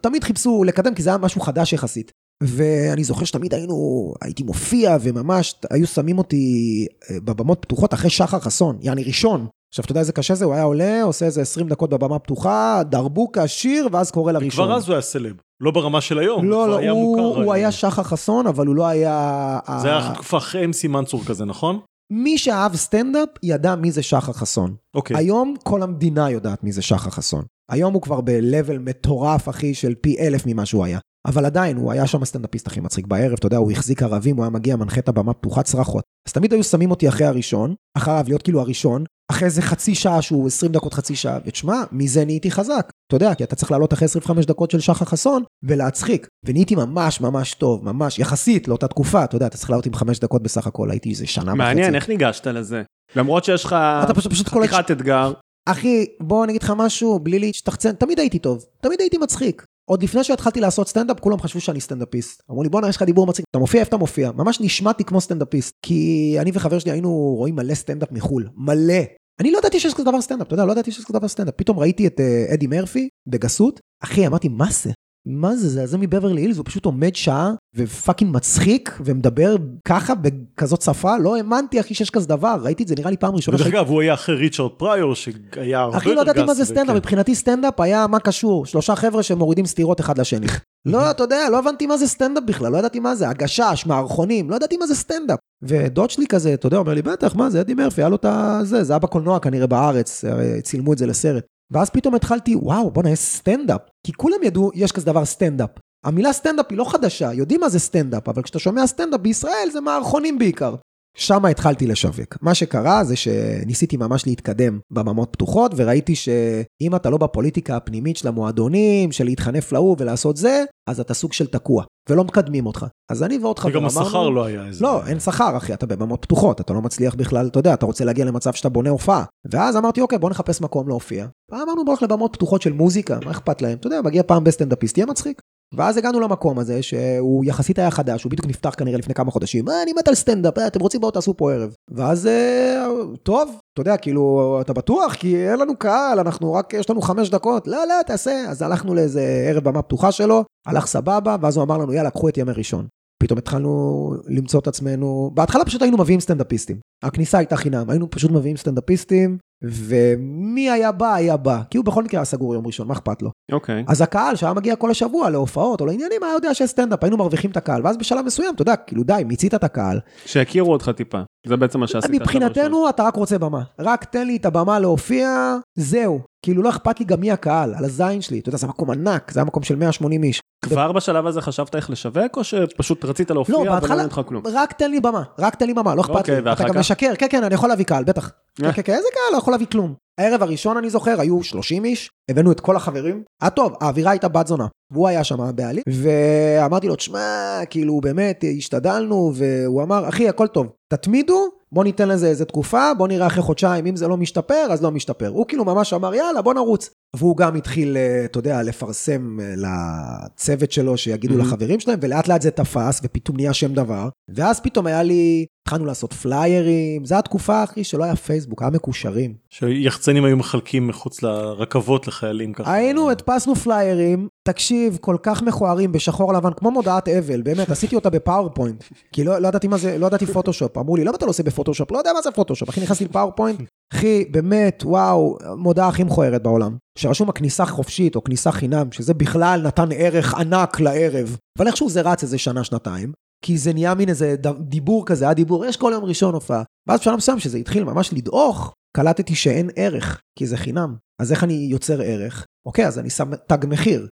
[0.00, 2.12] תמיד חיפשו לקדם, כי זה היה משהו חדש יחסית.
[2.42, 8.40] ואני זוכר שתמיד היינו, הייתי מופיע וממש היו שמים אותי אה, בבמות פתוחות אחרי שחר
[8.40, 9.46] חסון, יעני ראשון.
[9.72, 12.82] עכשיו אתה יודע איזה קשה זה, הוא היה עולה, עושה איזה 20 דקות בבמה פתוחה,
[12.90, 14.50] דרבוקה, שיר, ואז קורא לראשון.
[14.66, 17.20] כבר אז הוא היה סלב, לא ברמה של היום, לא, לא, היה הוא.
[17.20, 19.58] הוא אה, היה שחר חסון, אבל הוא לא היה...
[19.82, 21.78] זה ה- היה תקופה אחרי אמסי מנצור כזה, נכון?
[22.12, 24.74] מי שאהב סטנדאפ ידע מי זה שחר חסון.
[24.94, 25.16] אוקיי.
[25.16, 27.44] היום כל המדינה יודעת מי זה שחר חסון.
[27.70, 30.98] היום הוא כבר ב-level מטורף, אחי, של פי אלף ממה שהוא היה.
[31.26, 34.44] אבל עדיין, הוא היה שם הסטנדאפיסט הכי מצחיק בערב, אתה יודע, הוא החזיק ערבים, הוא
[34.44, 36.04] היה מגיע, מנחה את הבמה פתוחה צרחות.
[36.28, 40.22] אז תמיד היו שמים אותי אחרי הראשון, אחריו להיות כאילו הראשון, אחרי איזה חצי שעה
[40.22, 42.90] שהוא 20 דקות חצי שעה, ותשמע, מזה נהייתי חזק.
[43.06, 46.28] אתה יודע, כי אתה צריך לעלות אחרי 25 דקות של שחר חסון ולהצחיק.
[46.44, 50.18] ונהייתי ממש ממש טוב, ממש, יחסית לאותה תקופה, אתה יודע, אתה צריך לעלות עם 5
[50.18, 51.58] דקות בסך הכל, הייתי איזה שנה וחצי.
[51.58, 52.82] מעניין, איך ניגשת לזה?
[53.16, 54.48] למרות שיש לך אתה פשוט, פשוט.
[54.48, 55.32] חתיכת אתגר.
[55.66, 59.64] אחי, בוא אני אגיד לך משהו, בלי להשתחצן, תמיד הייתי טוב, תמיד הייתי מצחיק.
[59.88, 62.42] עוד לפני שהתחלתי לעשות סטנדאפ, כולם חשבו שאני סטנדאפיסט.
[62.50, 64.30] אמרו לי, בואנה, יש לך דיבור מצחיק, אתה מופיע איפה אתה מופיע.
[64.32, 65.74] ממש נשמעתי כמו סטנדאפיסט.
[65.82, 69.02] כי אני וחבר שלי היינו רואים מלא סטנדאפ מחו"ל, מלא.
[69.40, 71.54] אני לא ידעתי שיש כזה דבר סטנדאפ, אתה יודע, לא ידעתי שיש כזה דבר סטנדאפ.
[71.56, 74.90] פתאום ראיתי את אה, אדי מרפי בגסות, אחי, אמרתי, מה זה?
[75.26, 80.14] מה זה, זה, זה מבברלי הילס, הוא פשוט עומד שעה ו fucking מצחיק ומדבר ככה
[80.14, 83.56] בכזאת שפה, לא האמנתי אחי שיש כזה דבר, ראיתי את זה נראה לי פעם ראשונה.
[83.56, 86.08] ודרך אגב, הוא היה אחרי ריצ'רד פריור, שהיה הרבה יותר גס.
[86.08, 86.96] אחי, לא ידעתי מה זה סטנדאפ, וכן.
[86.96, 90.46] מבחינתי סטנדאפ היה מה קשור, שלושה חבר'ה שמורידים סטירות אחד לשני.
[90.86, 94.50] לא, אתה יודע, לא הבנתי מה זה סטנדאפ בכלל, לא ידעתי מה זה, הגשש, מערכונים,
[94.50, 95.38] לא ידעתי מה זה סטנדאפ.
[95.62, 98.24] ודוד שלי כזה, אתה יודע, אומר לי, בטח, מה זה, אדי מרפי, היה לו את
[98.28, 100.24] הזה, זה היה בקולנוע כנראה בארץ,
[100.62, 101.46] צילמו את זה לסרט.
[101.70, 103.80] ואז פתאום התחלתי, וואו, בואנה, יש סטנדאפ.
[104.06, 105.70] כי כולם ידעו, יש כזה דבר סטנדאפ.
[106.04, 109.80] המילה סטנדאפ היא לא חדשה, יודעים מה זה סטנדאפ, אבל כשאתה שומע סטנדאפ בישראל זה
[109.80, 110.74] מערכונים בעיקר.
[111.16, 112.36] שם התחלתי לשווק.
[112.42, 118.28] מה שקרה זה שניסיתי ממש להתקדם בבמות פתוחות, וראיתי שאם אתה לא בפוליטיקה הפנימית של
[118.28, 122.86] המועדונים, של להתחנף להוא ולעשות זה, אז אתה סוג של תקוע, ולא מקדמים אותך.
[123.10, 124.00] אז אני ועוד חבר וגם אמרנו...
[124.00, 124.84] השכר לא היה איזה...
[124.84, 128.04] לא, אין שכר, אחי, אתה בבמות פתוחות, אתה לא מצליח בכלל, אתה יודע, אתה רוצה
[128.04, 129.24] להגיע למצב שאתה בונה הופעה.
[129.50, 131.26] ואז אמרתי, אוקיי, בוא נחפש מקום להופיע.
[131.52, 133.78] אמרנו, בוא נלך לבמות פתוחות של מוזיקה, מה אכפת להם?
[133.78, 135.40] אתה יודע, מגיע פעם בסטנדאפיסט, יהיה מצחיק.
[135.74, 139.68] ואז הגענו למקום הזה, שהוא יחסית היה חדש, הוא בדיוק נפתח כנראה לפני כמה חודשים,
[139.68, 141.74] אה, אני מת על סטנדאפ, אה, אתם רוצים בואו תעשו פה ערב.
[141.90, 142.86] ואז, אה,
[143.22, 145.14] טוב, אתה יודע, כאילו, אתה בטוח?
[145.14, 148.44] כי אין לנו קהל, אנחנו רק, יש לנו חמש דקות, לא, לא, תעשה.
[148.48, 152.28] אז הלכנו לאיזה ערב במה פתוחה שלו, הלך סבבה, ואז הוא אמר לנו, יאללה, קחו
[152.28, 152.86] את ימי ראשון.
[153.22, 156.76] פתאום התחלנו למצוא את עצמנו, בהתחלה פשוט היינו מביאים סטנדאפיסטים.
[157.02, 161.60] הכניסה הייתה חינם, היינו פשוט מביאים סטנדאפיסטים, ומי היה בא, היה בא.
[161.70, 163.30] כי הוא בכל מקרה היה סגור יום ראשון, מה אכפת לו?
[163.52, 163.84] אוקיי.
[163.88, 167.50] אז הקהל שהיה מגיע כל השבוע להופעות או לעניינים, היה יודע שיש סטנדאפ, היינו מרוויחים
[167.50, 170.00] את הקהל, ואז בשלב מסוים, אתה יודע, כאילו די, מיצית את הקהל.
[170.26, 171.20] שהכירו אותך טיפה.
[171.46, 172.10] זה בעצם מה שעשית.
[172.10, 173.62] מבחינתנו אתה רק רוצה במה.
[173.78, 176.20] רק תן לי את הבמה להופיע, זהו.
[176.42, 178.38] כאילו לא אכפת לי גם מי הקהל, על הזין שלי.
[178.38, 180.40] אתה יודע, זה מקום ענק, זה היה מקום של 180 איש.
[180.64, 184.04] כבר בשלב הזה חשבת איך לשווק, או שפשוט רצית להופיע לא, ולא בהתחלה?
[184.44, 186.52] רק תן לי במה, רק תן לי במה, לא אכפת אוקיי, לי.
[186.52, 186.78] אתה גם?
[186.78, 188.30] משקר, כן, כן, אני יכול להביא קהל, בטח.
[188.64, 188.72] אה.
[188.72, 189.94] כן, כן, איזה קהל, לא יכול להביא כלום.
[190.20, 193.22] הערב הראשון, אני זוכר, היו 30 איש, הבאנו את כל החברים.
[193.42, 194.66] היה טוב, האווירה הייתה בת זונה.
[194.90, 200.66] והוא היה שם הבעלים, ואמרתי לו, תשמע, כאילו, באמת, השתדלנו, והוא אמר, אחי, הכל טוב,
[200.88, 204.82] תתמידו, בוא ניתן לזה איזה תקופה, בוא נראה אחרי חודשיים, אם זה לא משתפר, אז
[204.82, 205.28] לא משתפר.
[205.28, 206.90] הוא כאילו ממש אמר, יאללה, בוא נרוץ.
[207.16, 211.38] והוא גם התחיל, אה, אתה יודע, לפרסם אה, לצוות שלו, שיגידו Mhm.
[211.38, 214.08] לחברים שלהם, ולאט לאט זה תפס, ופתאום נהיה שם דבר.
[214.28, 219.34] ואז פתאום היה לי, התחלנו לעשות פליירים, זו התקופה, אחי, שלא היה פייסבוק, היה מקושרים.
[219.50, 222.72] שיחצנים היו מחלקים מחוץ לרכבות לחיילים ככה.
[222.74, 228.10] היינו, הדפסנו פליירים, תקשיב, כל כך מכוערים בשחור לבן, כמו מודעת אבל, באמת, עשיתי אותה
[228.10, 228.84] בפאוורפוינט.
[229.12, 230.78] כי לא, לא ידעתי מה זה, לא ידעתי פוטושופ.
[230.78, 231.92] אמרו לי, למה אתה לא עושה בפוטושופ?
[231.92, 232.68] לא יודע מה זה פוטושופ.
[232.68, 233.60] אחי, נכנסתי לפאוורפוינט,
[233.92, 236.76] אחי, באמת, וואו, מודעה הכי מכוערת בעולם.
[236.98, 241.36] שרשום הכניסה חופשית או כניסה חינם, שזה בכלל נתן ערך ענק לערב.
[241.58, 243.12] אבל איכשהו זה רץ איזה שנה, שנתיים.
[243.44, 246.62] כי זה נהיה מין איזה דיבור כזה, היה דיבור, יש כל יום ראשון הופעה.
[246.88, 250.96] ואז בשלב מסוים שזה התחיל ממש לדעוך, קלטתי שאין ערך, כי זה חינם.
[251.22, 252.46] אז איך אני יוצר ערך?
[252.66, 254.08] אוקיי, אז אני שם תג מחיר.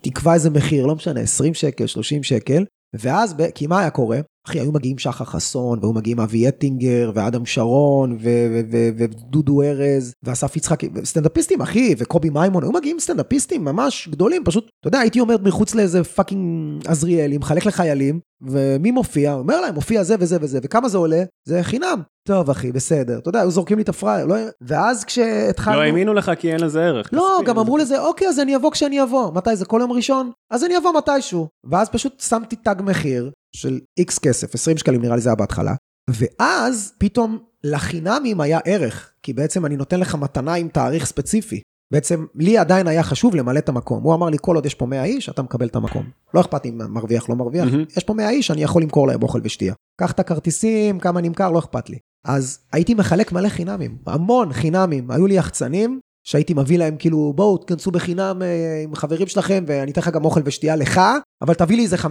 [0.00, 2.64] תקבע איזה מחיר, לא משנה, 20 שקל, 30 שקל,
[2.94, 4.20] ואז, כי מה היה קורה?
[4.48, 9.62] אחי, היו מגיעים שחר חסון, והיו מגיעים אבי אטינגר, ואדם שרון, ו- ו- ו- ודודו
[9.62, 14.98] ארז, ואסף יצחקי, סטנדאפיסטים, אחי, וקובי מימון, היו מגיעים סטנדאפיסטים ממש גדולים, פשוט, אתה יודע,
[14.98, 19.34] הייתי עומד מחוץ לאיזה fucking עזריאלי, מחלק לחיילים, ומי מופיע?
[19.34, 21.22] אומר להם, מופיע זה וזה וזה, וכמה זה עולה?
[21.48, 22.02] זה חינם.
[22.28, 23.18] טוב, אחי, בסדר.
[23.18, 24.34] אתה יודע, היו זורקים לי את הפראייר, לא...
[24.60, 25.76] ואז כשהתחלנו...
[25.76, 27.10] לא האמינו לך כי אין לזה ערך.
[27.12, 29.32] לא, גם אמרו לזה, אוקיי, אז אני אבוא כשאני אבוא.
[29.32, 29.64] מתי זה?
[29.64, 30.30] כל יום ראשון?
[30.50, 31.48] אז אני אבוא מתישהו.
[31.70, 35.74] ואז פשוט שמתי תג מחיר של איקס כסף, 20 שקלים נראה לי זה היה בהתחלה.
[36.10, 41.60] ואז פתאום לחינמים היה ערך, כי בעצם אני נותן לך מתנה עם תאריך ספציפי.
[41.92, 44.02] בעצם לי עדיין היה חשוב למלא את המקום.
[44.02, 46.10] הוא אמר לי, כל עוד יש פה 100 איש, אתה מקבל את המקום.
[46.34, 47.84] לא אכפת אם מרוויח, לא מרוויח, מהמם.
[47.96, 49.74] יש פה 100 איש, אני יכול למכור להם אוכל ושתייה.
[50.00, 51.98] קח את הכרטיסים, כמה נמכר, לא אכפת לי.
[52.26, 55.10] אז הייתי מחלק מלא חינמים, המון חינמים.
[55.10, 59.90] היו לי יחצנים שהייתי מביא להם כאילו בואו תכנסו בחינם אה, עם חברים שלכם ואני
[59.90, 61.00] אתן לך גם אוכל ושתייה לך,
[61.42, 62.06] אבל תביא לי איזה 15-20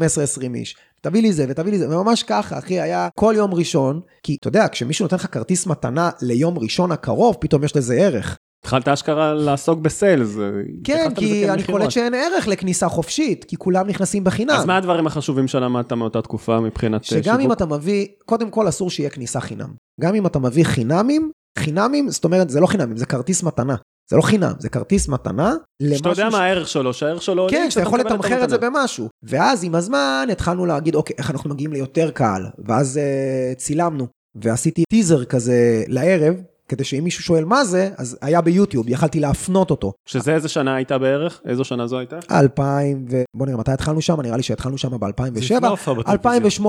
[0.55, 0.76] איש.
[1.01, 4.47] תביא לי זה ותביא לי זה, וממש ככה, אחי, היה כל יום ראשון, כי אתה
[4.47, 8.38] יודע, כשמישהו נותן לך כרטיס מתנה ליום ראשון הקרוב, פתאום יש לזה ערך.
[8.66, 10.36] התחלת אשכרה לעסוק בסיילס.
[10.84, 11.63] כן, התייחסת לזה כי אני.
[11.63, 14.55] קולט שאין ערך לכניסה חופשית, כי כולם נכנסים בחינם.
[14.55, 17.57] אז מה הדברים החשובים שלמדת מאותה תקופה מבחינת אה, שגם אם שיווק?
[17.57, 19.70] אתה מביא, קודם כל אסור שיהיה כניסה חינם.
[20.01, 23.75] גם אם אתה מביא חינמים, חינמים, זאת אומרת, זה לא חינמים, זה כרטיס מתנה.
[24.09, 25.53] זה לא חינם, זה כרטיס מתנה.
[25.95, 28.55] שאתה יודע ש- מה הערך שלו, שהערך שלו עולה, כן, שאתה יכול לתמחר את זה
[28.55, 28.69] המתנה.
[28.69, 29.09] במשהו.
[29.23, 32.45] ואז עם הזמן התחלנו להגיד, אוקיי, איך אנחנו מגיעים ליותר קהל?
[32.65, 36.35] ואז uh, צילמנו, ועשיתי טיזר כזה לערב,
[36.70, 39.93] כדי שאם מישהו שואל מה זה, אז היה ביוטיוב, יכלתי להפנות אותו.
[40.05, 41.41] שזה איזה שנה הייתה בערך?
[41.45, 42.20] איזו שנה זו הייתה?
[42.32, 43.24] 2000 ו...
[43.34, 44.22] בוא נראה, מתי התחלנו שם?
[44.22, 45.39] נראה לי שהתחלנו שם זה ב-2007.
[45.41, 46.61] לפני ההופעה בטלוויזיה.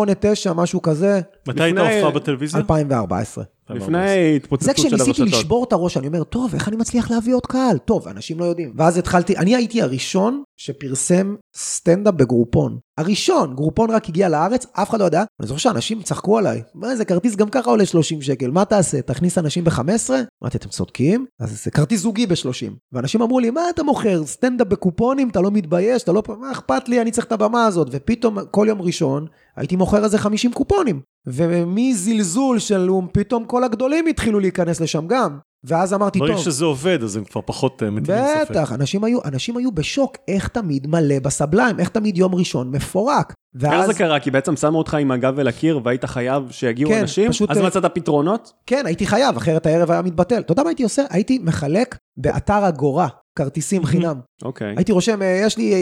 [0.51, 2.61] 2008-2009, משהו כזה, מתי הייתה לפני- הופעה בטלוויזיה?
[2.61, 3.45] 2014.
[3.71, 5.29] לפני התפוצצות זה של כשניסיתי הרשתות.
[5.41, 7.79] לשבור את הראש, אני אומר, טוב, איך אני מצליח להביא עוד קהל?
[7.79, 8.73] טוב, אנשים לא יודעים.
[8.77, 12.79] ואז התחלתי, אני הייתי הראשון שפרסם סטנדאפ בגרופון.
[12.99, 15.25] הראשון, גרופון רק הגיע לארץ, אף אחד לא ידע.
[15.41, 19.03] אני זוכר שאנשים צחקו עליי, מה זה כרטיס גם ככה עולה 30 שקל, מה תעשה,
[19.03, 20.11] תכניס אנשים ב-15?
[20.43, 21.27] אמרתי, אתם צודקים?
[21.41, 22.73] אז זה כרטיס זוגי ב-30.
[22.93, 26.23] ואנשים אמרו לי, מה אתה מוכר, סטנדאפ בקופונים, אתה לא מתבייש, אתה לא...
[26.41, 27.89] מה אכפת לי, אני צריך את הבמה הזאת.
[27.91, 29.27] ופתאום, כל יום ראשון,
[29.57, 31.01] הייתי מוכר איזה 50 קופונים.
[31.27, 35.39] ומזלזול של פתאום כל הגדולים התחילו להיכנס לשם גם.
[35.65, 38.51] ואז אמרתי, ברגע טוב, שזה עובד אז הם כבר פחות אה, מטילים ספק.
[38.51, 43.35] בטח, אנשים היו, אנשים היו בשוק, איך תמיד מלא בסבליים, איך תמיד יום ראשון מפורק.
[43.63, 44.21] איך ואז, זה קרה?
[44.21, 47.31] כי בעצם שמו אותך עם הגב אל הקיר והיית חייב שיגיעו כן, אנשים?
[47.31, 48.53] פשוט, אז אה, מצאת פתרונות?
[48.67, 50.41] כן, הייתי חייב, אחרת הערב היה מתבטל.
[50.41, 51.03] אתה יודע מה הייתי עושה?
[51.11, 54.21] הייתי מחלק באתר אגורה, כרטיסים חינם.
[54.43, 54.75] אוקיי.
[54.77, 55.75] הייתי רושם, אה, יש לי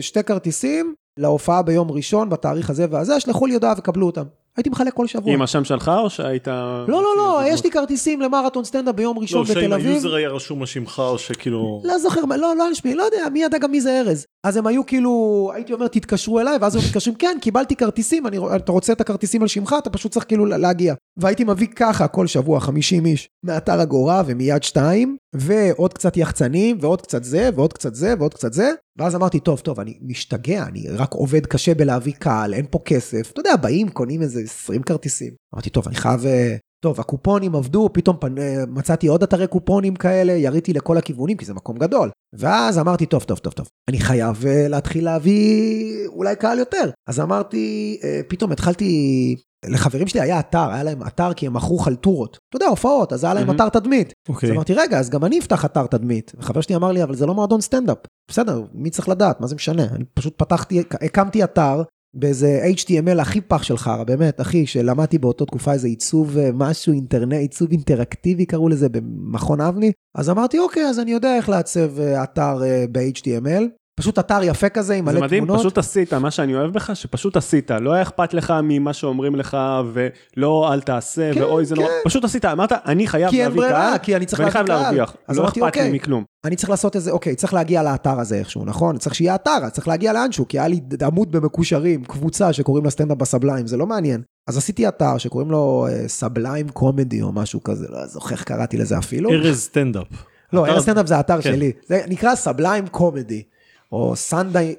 [0.00, 4.24] שתי כרטיסים להופעה ביום ראשון, בתאריך הזה והזה, שלחו לי הודעה וקבלו אותם.
[4.58, 5.32] הייתי מחלק כל שבוע.
[5.32, 6.48] עם השם שלך או שהיית...
[6.48, 9.86] לא, לא, לא, יש לי כרטיסים למרתון סטנדאפ ביום ראשון לא, שאם בתל אביב.
[9.86, 11.82] ה user היה רשום על שמך או שכאילו...
[11.84, 14.26] לא זוכר, לא, לא על שמי, לא יודע, מי ידע גם מי זה ארז.
[14.46, 18.38] אז הם היו כאילו, הייתי אומר, תתקשרו אליי, ואז הם מתקשרים, כן, קיבלתי כרטיסים, אני,
[18.56, 20.94] אתה רוצה את הכרטיסים על שמך, אתה פשוט צריך כאילו להגיע.
[21.16, 27.02] והייתי מביא ככה כל שבוע 50 איש מאתר אגורה ומיד שתיים, ועוד קצת יחצנים, ועוד
[27.02, 28.72] קצת זה, ועוד קצת זה, ועוד קצת זה.
[28.98, 33.30] ואז אמרתי, טוב, טוב, אני משתגע, אני רק עובד קשה בלהביא קהל, אין פה כסף.
[33.30, 35.32] אתה יודע, באים, קונים איזה 20 כרטיסים.
[35.54, 36.20] אמרתי, טוב, אני חייב...
[36.80, 38.38] טוב, הקופונים עבדו, פתאום פנ...
[38.38, 42.10] אה, מצאתי עוד אתרי קופונים כאלה, יריתי לכל הכיוונים, כי זה מקום גדול.
[42.32, 46.90] ואז אמרתי, טוב, טוב, טוב, טוב, אני חייב אה, להתחיל להביא אולי קהל יותר.
[47.08, 49.36] אז אמרתי, אה, פתאום התחלתי...
[49.66, 52.38] לחברים שלי היה אתר, היה להם אתר כי הם מכרו חלטורות.
[52.48, 53.50] אתה יודע, הופעות, אז היה להם.
[53.50, 54.06] אתר תדמית.
[54.08, 54.50] אז אוקיי.
[54.50, 56.32] אמרתי, רגע, אז גם אני אפתח אתר תדמית.
[56.38, 57.98] וחבר שלי אמר לי, אבל זה לא מועדון סטנדאפ.
[58.30, 59.84] בסדר, מי צריך לדעת, מה זה משנה?
[59.84, 61.82] אני פשוט פתחתי, הקמתי אתר
[62.14, 66.92] באיזה HTML הכי פח של חרא, באמת, אחי, שלמדתי באותו תקופה איזה עיצוב אה, משהו
[66.92, 69.92] אינטרנט, עיצוב אינטראקטיבי קראו לזה במכון אבני.
[70.14, 73.64] אז אמרתי, אוקיי, אז אני יודע איך לעצב אה, אתר אה, ב-HTML.
[73.98, 75.60] פשוט אתר יפה כזה עם זה מלא מדהים, תמונות.
[75.60, 79.56] פשוט עשית, מה שאני אוהב בך, שפשוט עשית, לא היה אכפת לך ממה שאומרים לך,
[79.92, 81.94] ולא, אל תעשה, כן, ואוי, זה נורא, כן.
[82.04, 84.66] פשוט עשית, אמרת, אני חייב כי אין להביא ברירה, קהל, כי אני צריך ואני חייב
[84.66, 84.94] להביא קהל.
[84.94, 85.92] להרוויח, אז לא אמרתי, אכפת לי אוקיי.
[85.94, 86.24] מכלום.
[86.44, 88.98] אני צריך לעשות איזה, אוקיי, צריך להגיע לאתר הזה איכשהו, נכון?
[88.98, 93.18] צריך שיהיה אתר, צריך להגיע לאנשהו, כי היה לי עמוד במקושרים, קבוצה שקוראים לה סטנדאפ
[93.18, 94.22] ב Sublime, זה לא מעניין.
[94.48, 98.98] אז עשיתי אתר שקוראים לו Sublime Comedy או משהו כזה, לא זוכר איך קראתי לזה
[98.98, 99.30] אפילו.
[99.30, 100.06] ארז סטנדאפ.
[100.52, 101.52] לא, אתר- ארז סטנדאפ זה האתר כן.
[101.52, 101.72] שלי.
[101.86, 103.42] זה נקרא Sublime Comedy,
[103.92, 104.16] או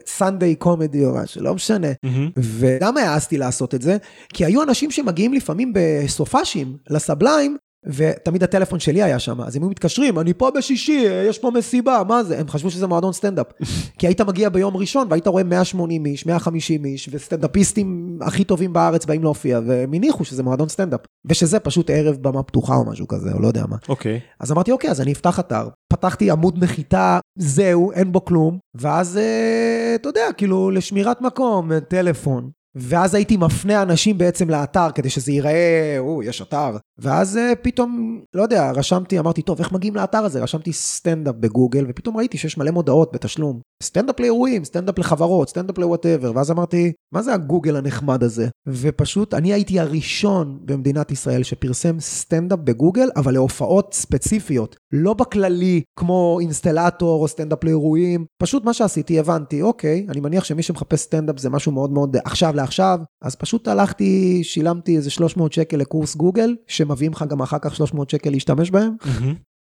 [0.06, 1.88] Sunday Comedy או משהו, לא משנה.
[2.04, 2.30] מהמם.
[2.38, 3.98] ולמה העזתי לעשות את זה?
[4.34, 9.62] כי היו אנשים שמגיעים לפעמים בסופ"שים ל Sublime, ותמיד הטלפון שלי היה שם, אז הם
[9.62, 12.40] היו מתקשרים, אני פה בשישי, יש פה מסיבה, מה זה?
[12.40, 13.48] הם חשבו שזה מועדון סטנדאפ.
[14.00, 19.06] כי היית מגיע ביום ראשון והיית רואה 180 איש, 150 איש, וסטנדאפיסטים הכי טובים בארץ
[19.06, 21.00] באים להופיע, והם הניחו שזה מועדון סטנדאפ.
[21.26, 23.76] ושזה פשוט ערב במה פתוחה או משהו כזה, או לא יודע מה.
[23.90, 24.20] אוקיי.
[24.40, 25.68] אז אמרתי, אוקיי, אז אני אפתח אתר.
[25.94, 28.58] פתחתי עמוד נחיתה, זהו, אין בו כלום.
[28.76, 32.50] ואז, אה, אתה יודע, כאילו, לשמירת מקום, טלפון.
[32.76, 36.78] ואז הייתי מפנה אנשים בעצם לאתר, כדי שזה ייראה, או, יש אתר.
[36.98, 40.44] ואז אה, פתאום, לא יודע, רשמתי, אמרתי, טוב, איך מגיעים לאתר הזה?
[40.44, 43.60] רשמתי סטנדאפ בגוגל, ופתאום ראיתי שיש מלא מודעות בתשלום.
[43.84, 46.32] סטנדאפ לאירועים, סטנדאפ לחברות, סטנדאפ ל whatever.
[46.36, 48.48] ואז אמרתי, מה זה הגוגל הנחמד הזה?
[48.68, 54.76] ופשוט, אני הייתי הראשון במדינת ישראל שפרסם סטנדאפ בגוגל, אבל להופעות ספציפיות.
[54.94, 58.26] לא בכללי, כמו אינסטלטור או סטנדאפ לאירועים.
[58.42, 62.56] פשוט מה שעשיתי, הבנתי, אוקיי, אני מניח שמי שמחפש סטנדאפ זה משהו מאוד מאוד עכשיו
[62.70, 67.76] לעכשיו, אז פשוט הלכתי, שילמתי איזה 300 שקל לקורס גוגל, שמביאים לך גם אחר כך
[67.76, 68.92] 300 שקל להשתמש בהם.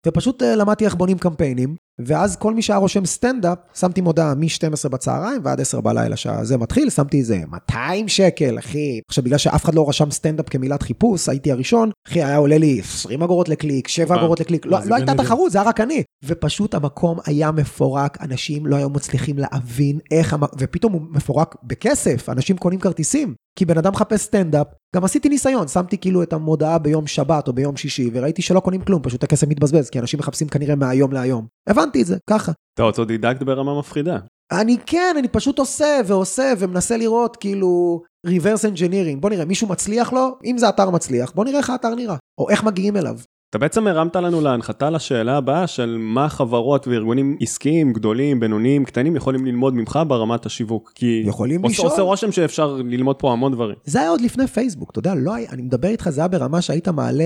[0.06, 1.76] ופשוט אה, למדתי איך בונים קמפיינים,
[2.06, 6.90] ואז כל מי שהיה רושם סטנדאפ, שמתי מודעה מ-12 בצהריים ועד 10 בלילה שזה מתחיל,
[6.90, 9.00] שמתי איזה 200 שקל, אחי.
[9.08, 12.80] עכשיו, בגלל שאף אחד לא רשם סטנדאפ כמילת חיפוש, הייתי הראשון, אחי, היה עולה לי
[12.80, 14.18] 20 אגורות לקליק, 7 וואו.
[14.18, 15.14] אגורות לקליק, לא, לא הייתה.
[15.14, 16.02] תחרות, זה היה רק אני.
[16.24, 20.42] ופשוט המקום היה מפורק, אנשים לא היו מצליחים להבין איך, המ...
[20.58, 23.34] ופתאום הוא מפורק בכסף, אנשים קונים כרטיסים.
[23.56, 27.52] כי בן אדם מחפש סטנדאפ, גם עשיתי ניסיון, שמתי כאילו את המודעה ביום שבת או
[27.52, 31.46] ביום שישי, וראיתי שלא קונים כלום, פשוט הכסף מתבזבז, כי אנשים מחפשים כנראה מהיום להיום.
[31.68, 32.52] הבנתי את זה, ככה.
[32.74, 34.18] אתה אוטודידקט ברמה מפחידה.
[34.52, 39.20] אני כן, אני פשוט עושה ועושה ומנסה לראות כאילו reverse engineering.
[39.20, 40.38] בוא נראה, מישהו מצליח לו?
[40.44, 43.18] אם זה אתר מצליח, בוא נראה איך האתר נראה, או איך מגיעים אליו.
[43.50, 49.16] אתה בעצם הרמת לנו להנחתה לשאלה הבאה של מה חברות וארגונים עסקיים, גדולים, בינוניים, קטנים,
[49.16, 50.92] יכולים ללמוד ממך ברמת השיווק.
[50.94, 51.88] כי יכולים לשאול.
[51.88, 53.76] עושה רושם שאפשר ללמוד פה המון דברים.
[53.84, 56.62] זה היה עוד לפני פייסבוק, אתה יודע, לא היה, אני מדבר איתך, זה היה ברמה
[56.62, 57.24] שהיית מעלה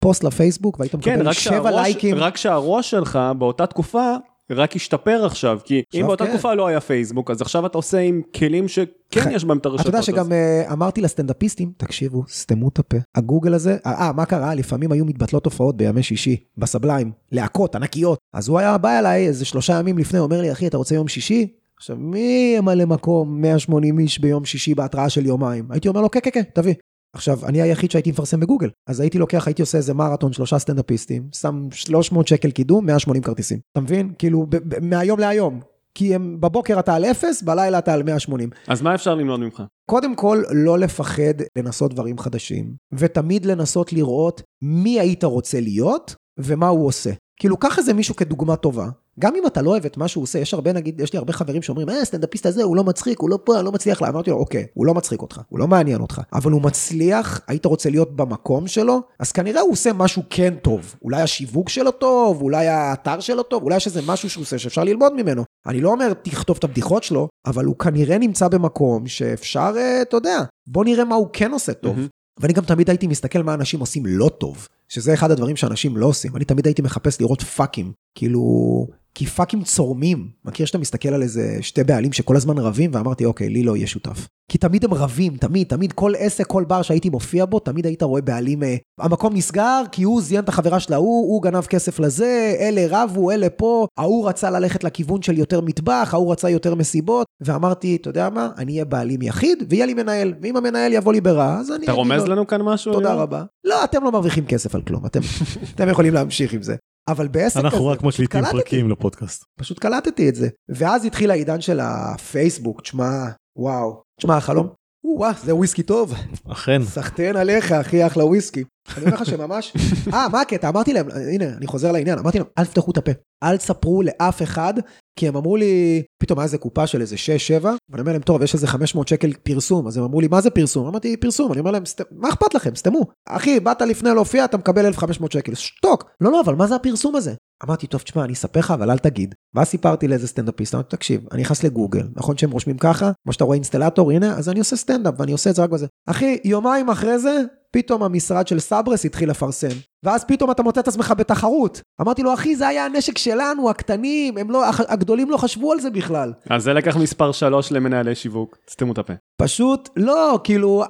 [0.00, 2.16] פוסט לפייסבוק והיית כן, מקבל רק שבע שהראש, לייקים.
[2.16, 4.14] רק שהראש שלך באותה תקופה
[4.50, 6.30] רק השתפר עכשיו, כי עכשיו אם באותה כן.
[6.32, 8.84] תקופה לא היה פייסבוק, אז עכשיו אתה עושה עם כלים שכן
[9.20, 9.86] ח- יש בהם את אתה הרשתות.
[9.86, 12.96] יודע אז- שגם אה, אמרתי לסטנדאפיסטים, תקשיבו, סתמו את הפה.
[13.14, 14.54] הגוגל הזה, אה, מה קרה?
[14.54, 18.18] לפעמים היו מתבטלות הופעות בימי שישי, בסבליים, להקות ענקיות.
[18.34, 21.08] אז הוא היה בא אליי איזה שלושה ימים לפני, אומר לי, אחי, אתה רוצה יום
[21.08, 21.46] שישי?
[21.76, 25.64] עכשיו, מי ימלא מקום 180 איש ביום שישי בהתראה של יומיים?
[25.70, 26.74] הייתי אומר לו, כן, כן, כן, תביא.
[27.12, 31.28] עכשיו, אני היחיד שהייתי מפרסם בגוגל, אז הייתי לוקח, הייתי עושה איזה מרתון, שלושה סטנדאפיסטים,
[31.34, 33.58] שם 300 שקל קידום, 180 כרטיסים.
[33.72, 34.12] אתה מבין?
[34.18, 34.46] כאילו,
[34.80, 35.60] מהיום להיום.
[35.94, 38.50] כי הם, בבוקר אתה על 0, בלילה אתה על 180.
[38.68, 39.62] אז מה אפשר ללמוד ממך?
[39.90, 46.68] קודם כל, לא לפחד לנסות דברים חדשים, ותמיד לנסות לראות מי היית רוצה להיות ומה
[46.68, 47.10] הוא עושה.
[47.38, 48.88] כאילו, קח איזה מישהו כדוגמה טובה.
[49.18, 51.32] גם אם אתה לא אוהב את מה שהוא עושה, יש הרבה, נגיד, יש לי הרבה
[51.32, 54.08] חברים שאומרים, אה, סטנדאפיסט הזה, הוא לא מצחיק, הוא לא פה, אני לא מצליח לה.
[54.08, 57.64] אמרתי לו, אוקיי, הוא לא מצחיק אותך, הוא לא מעניין אותך, אבל הוא מצליח, היית
[57.64, 60.94] רוצה להיות במקום שלו, אז כנראה הוא עושה משהו כן טוב.
[61.02, 64.84] אולי השיווק שלו טוב, אולי האתר שלו טוב, אולי יש איזה משהו שהוא עושה שאפשר
[64.84, 65.44] ללמוד ממנו.
[65.66, 70.16] אני לא אומר, תכתוב את הבדיחות שלו, אבל הוא כנראה נמצא במקום שאפשר, אה, אתה
[70.16, 71.96] יודע, בוא נראה מה הוא כן עושה טוב.
[71.96, 72.08] מהמם.
[72.40, 76.06] ואני גם תמיד הייתי מסתכל מה אנשים עושים לא טוב, שזה אחד הדברים שאנשים לא
[76.06, 76.36] עושים.
[76.36, 80.28] אני תמיד הייתי מחפש לראות פאקים, כאילו, כי פאקים צורמים.
[80.44, 83.86] מכיר שאתה מסתכל על איזה שתי בעלים שכל הזמן רבים, ואמרתי, אוקיי, לי לא יהיה
[83.86, 84.26] שותף.
[84.50, 88.02] כי תמיד הם רבים, תמיד, תמיד, כל עסק, כל בר שהייתי מופיע בו, תמיד היית
[88.02, 91.98] רואה בעלים, אה, המקום נסגר, כי הוא זיין את החברה של ההוא, הוא גנב כסף
[91.98, 96.74] לזה, אלה רבו, אלה פה, ההוא רצה ללכת לכיוון של יותר מטבח, ההוא רצה יותר
[96.74, 101.12] מסיבות, ואמרתי, אתה יודע מה, אני אהיה בעלים יחיד, ויהיה לי מנהל, ואם המנהל יבוא
[101.12, 102.92] לי ברע, אז אני אתה רומז לו, לנו כאן משהו?
[102.92, 103.22] תודה ליאור?
[103.22, 103.44] רבה.
[103.64, 105.20] לא, אתם לא מרוויחים כסף על כלום, אתם,
[105.74, 106.76] אתם יכולים להמשיך עם זה.
[107.08, 109.44] אבל בעסק כזה, אנחנו רק משליטים פרקים לפודקאסט.
[109.58, 110.48] פשוט קלטתי את זה.
[110.68, 114.02] ואז התחיל העידן של הפייסבוק, תשמע, וואו.
[114.20, 114.68] תשמע, החלום,
[115.04, 116.14] וואו, זה וויסקי טוב.
[116.48, 116.82] אכן.
[116.82, 118.64] סחטיין עליך, אחי, אחלה וויסקי.
[118.96, 119.72] אני אומר לך שממש...
[120.12, 120.68] אה, מה הקטע?
[120.68, 123.12] אמרתי להם, הנה, אני חוזר לעניין, אמרתי להם, אל תפתחו את הפה.
[123.44, 124.74] אל תספרו לאף אחד,
[125.18, 127.16] כי הם אמרו לי, פתאום היה איזה קופה של איזה
[127.60, 130.40] 6-7, ואני אומר להם, טוב, יש איזה 500 שקל פרסום, אז הם אמרו לי, מה
[130.40, 130.86] זה פרסום?
[130.86, 131.52] אמרתי, פרסום.
[131.52, 132.74] אני אומר להם, "סת- מה אכפת לכם?
[132.74, 133.00] סתמו.
[133.28, 135.54] אחי, באת לפני להופיע, אתה מקבל 1,500 שקל.
[135.54, 136.04] שתוק.
[136.20, 137.34] לא, לא, אבל מה זה הפרסום הזה?
[137.64, 139.34] אמרתי, טוב, תשמע, אני אספר לך, אבל אל תגיד.
[139.54, 143.10] ואז סיפרתי לאיזה סטנדאפיסט, אמרתי, תקשיב, אני נכנס לגוגל, נכון שהם רושמים ככה?
[143.24, 145.86] כמו שאתה רואה אינסטלטור, הנה, אז אני עושה סטנדאפ, ואני עושה את זה רק בזה.
[146.06, 149.68] אחי, יומיים אחרי זה, פתאום המשרד של סברס התחיל לפרסם.
[150.02, 151.80] ואז פתאום אתה מוצא את עצמך בתחרות.
[152.00, 155.90] אמרתי לו, אחי, זה היה הנשק שלנו, הקטנים, הם לא, הגדולים לא חשבו על זה
[155.90, 156.32] בכלל.
[156.50, 159.12] אז זה לקח מספר 3 למנהלי שיווק, סתמו את הפה.
[159.42, 160.84] פשוט, לא, כאילו,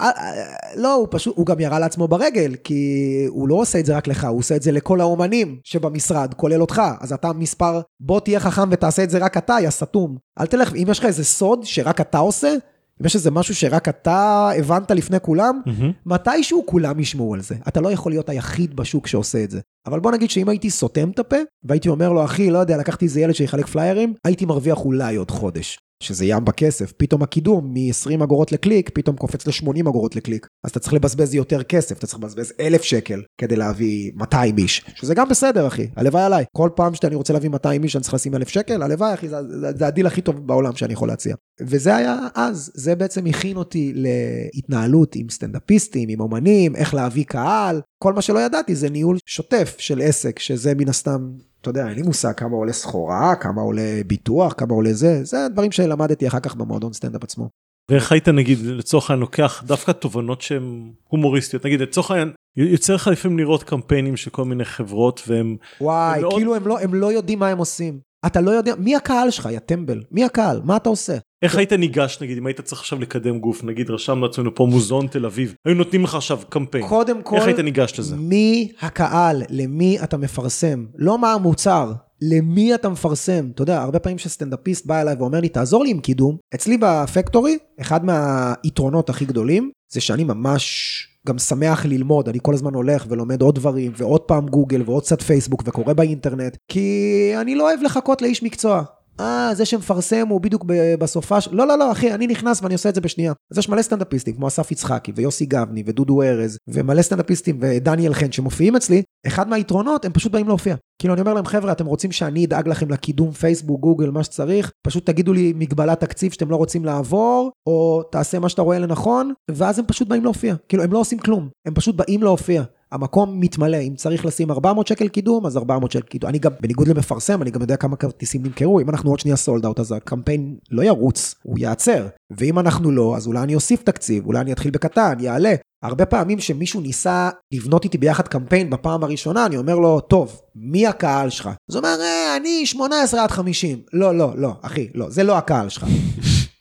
[0.76, 4.06] לא, הוא פשוט, הוא גם ירה לעצמו ברגל, כי הוא לא עושה את זה רק
[4.06, 6.82] לך, הוא עושה את זה לכל האומנים שבמשרד, כולל אותך.
[7.00, 10.16] אז אתה מספר, בוא תהיה חכם ותעשה את זה רק אתה, יא סתום.
[10.40, 12.54] אל תלך, אם יש לך איזה סוד שרק אתה עושה,
[13.00, 15.92] אם יש איזה משהו שרק אתה הבנת לפני כולם, mm-hmm.
[16.06, 17.54] מתישהו כולם ישמעו על זה.
[17.68, 19.60] אתה לא יכול להיות היחיד בשוק שעושה את זה.
[19.86, 23.04] אבל בוא נגיד שאם הייתי סותם את הפה, והייתי אומר לו, אחי, לא יודע, לקחתי
[23.04, 25.78] איזה ילד שיחלק פליירים, הייתי מרוויח אולי עוד חודש.
[26.02, 30.46] שזה ים בכסף, פתאום הקידום מ-20 אגורות לקליק, פתאום קופץ ל-80 אגורות לקליק.
[30.64, 34.84] אז אתה צריך לבזבז יותר כסף, אתה צריך לבזבז 1,000 שקל כדי להביא 200 איש,
[34.94, 36.44] שזה גם בסדר אחי, הלוואי עליי.
[36.56, 39.36] כל פעם שאני רוצה להביא 200 איש אני צריך לשים 1,000 שקל, הלוואי אחי, זה,
[39.60, 41.34] זה, זה הדיל הכי טוב בעולם שאני יכול להציע.
[41.60, 47.80] וזה היה אז, זה בעצם הכין אותי להתנהלות עם סטנדאפיסטים, עם אומנים, איך להביא קהל,
[48.02, 51.30] כל מה שלא ידעתי זה ניהול שוטף של עסק, שזה מן הסתם
[51.60, 55.44] אתה יודע, אין לי מושג כמה עולה סחורה, כמה עולה ביטוח, כמה עולה זה, זה
[55.44, 57.48] הדברים שלמדתי אחר כך במועדון סטנדאפ עצמו.
[57.90, 61.66] ואיך היית נגיד לצורך העניין לוקח דווקא תובנות שהן הומוריסטיות?
[61.66, 66.20] נגיד לצורך העניין יוצא לך לפעמים לראות קמפיינים של כל מיני חברות והם וואי הם
[66.20, 66.34] מאוד...
[66.34, 68.00] כאילו הם לא הם לא יודעים מה הם עושים.
[68.26, 69.48] אתה לא יודע מי הקהל שלך?
[69.52, 70.02] יא טמבל.
[70.10, 70.60] מי הקהל?
[70.64, 74.26] מה אתה עושה איך היית ניגש נגיד אם היית צריך עכשיו לקדם גוף נגיד רשמנו
[74.26, 76.88] לעצמנו פה מוזיאון תל אביב היו נותנים לך עכשיו קמפיין.
[76.88, 78.16] קודם כל איך היית ניגש לזה?
[78.16, 80.86] מי הקהל למי אתה מפרסם?
[80.94, 83.48] לא מה המוצר למי אתה מפרסם?
[83.54, 87.58] אתה יודע הרבה פעמים שסטנדאפיסט בא אליי ואומר לי תעזור לי עם קידום אצלי בפקטורי
[87.80, 93.42] אחד מהיתרונות הכי גדולים זה שאני ממש גם שמח ללמוד, אני כל הזמן הולך ולומד
[93.42, 98.22] עוד דברים, ועוד פעם גוגל, ועוד קצת פייסבוק, וקורא באינטרנט, כי אני לא אוהב לחכות
[98.22, 98.82] לאיש מקצוע.
[99.20, 100.64] אה, זה שמפרסם הוא בדיוק
[100.98, 101.54] בסופה של...
[101.54, 103.32] לא, לא, לא, אחי, אני נכנס ואני עושה את זה בשנייה.
[103.52, 108.32] אז יש מלא סטנדאפיסטים, כמו אסף יצחקי, ויוסי גבני, ודודו ארז, ומלא סטנדאפיסטים, ודניאל חן,
[108.32, 110.76] שמופיעים אצלי, אחד מהיתרונות, הם פשוט באים להופיע.
[110.98, 114.72] כאילו, אני אומר להם, חבר'ה, אתם רוצים שאני אדאג לכם לקידום פייסבוק, גוגל, מה שצריך,
[114.86, 119.32] פשוט תגידו לי מגבלת תקציב שאתם לא רוצים לעבור, או תעשה מה שאתה רואה לנכון,
[119.50, 120.54] ואז הם פשוט באים להופיע.
[120.68, 122.62] כאילו, הם לא עושים כלום, הם פשוט באים להופיע.
[122.92, 126.30] המקום מתמלא, אם צריך לשים 400 שקל קידום, אז 400 שקל קידום.
[126.30, 129.64] אני גם, בניגוד למפרסם, אני גם יודע כמה כרטיסים נמכרו, אם אנחנו עוד שנייה סולד
[129.64, 132.06] אאוט, אז הקמפיין לא ירוץ, הוא ייעצר.
[132.30, 135.54] ואם אנחנו לא, אז אולי אני אוסיף תקציב, אולי אני אתחיל בקטן, יעלה.
[135.82, 140.86] הרבה פעמים שמישהו ניסה לבנות איתי ביחד קמפיין בפעם הראשונה, אני אומר לו, טוב, מי
[140.86, 141.46] הקהל שלך?
[141.46, 143.78] אז הוא אומר, אה, אני 18 עד 50.
[143.92, 145.84] לא, לא, לא, אחי, לא, זה לא הקהל שלך.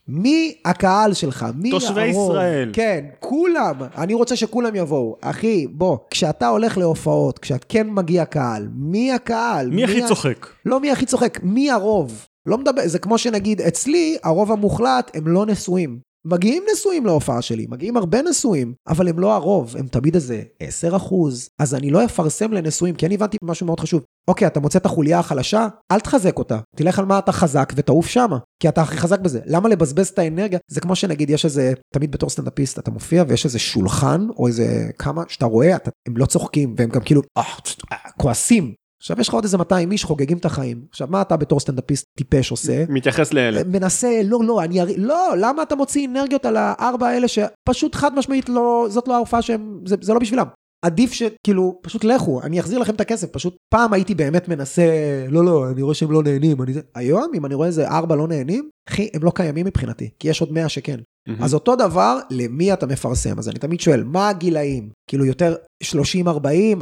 [0.08, 1.46] מי הקהל שלך?
[1.56, 2.32] מי תושבי הרוב?
[2.32, 2.70] ישראל.
[2.74, 3.76] כן, כולם.
[3.98, 5.16] אני רוצה שכולם יבואו.
[5.22, 9.70] אחי, בוא, כשאתה הולך להופעות, כשאת כן מגיע קהל, מי הקהל?
[9.70, 10.08] מי, מי הכי ה...
[10.08, 10.48] צוחק?
[10.66, 12.26] לא מי הכי צוחק, מי הרוב?
[12.46, 16.00] לא מדבר, זה כמו שנגיד, אצלי, הרוב המוחלט הם לא נשואים.
[16.26, 20.96] מגיעים נשואים להופעה שלי, מגיעים הרבה נשואים, אבל הם לא הרוב, הם תמיד איזה 10
[20.96, 21.50] אחוז.
[21.60, 24.02] אז אני לא אפרסם לנשואים, כי אני הבנתי משהו מאוד חשוב.
[24.28, 26.60] אוקיי, אתה מוצא את החוליה החלשה, אל תחזק אותה.
[26.76, 29.40] תלך על מה אתה חזק ותעוף שמה, כי אתה הכי חזק בזה.
[29.46, 30.60] למה לבזבז את האנרגיה?
[30.68, 34.90] זה כמו שנגיד, יש איזה, תמיד בתור סטנדאפיסט אתה מופיע ויש איזה שולחן, או איזה
[35.00, 37.44] כמה, שאתה רואה, אתה, הם לא צוחקים, והם גם כאילו, אה,
[37.92, 38.74] אה, כועסים.
[39.02, 40.82] עכשיו יש לך עוד איזה 200 איש חוגגים את החיים.
[40.90, 42.84] עכשיו מה אתה בתור סטנדאפיסט טיפש עושה?
[42.90, 43.64] מתייחס לאלה.
[43.64, 48.16] מנסה, לא, לא, אני אראה, לא, למה אתה מוציא אנרגיות על הארבע האלה שפשוט חד
[48.16, 50.48] משמעית לא, זאת לא ההופעה שהם, זה, זה לא בשבילם.
[50.86, 54.84] עדיף שכאילו, פשוט לכו, אני אחזיר לכם את הכסף, פשוט פעם הייתי באמת מנסה,
[55.30, 58.16] לא, לא, אני רואה שהם לא נהנים, אני זה, היום אם אני רואה איזה ארבע
[58.16, 61.00] לא נהנים, אחי, הם לא קיימים מבחינתי, כי יש עוד מאה שכן.
[61.00, 61.44] Mm-hmm.
[61.44, 63.40] אז אותו דבר, למי אתה מפרסם?
[63.40, 64.90] אז אני תמיד שואל, מה הגילאים?
[65.10, 65.88] כאילו יותר 30-40,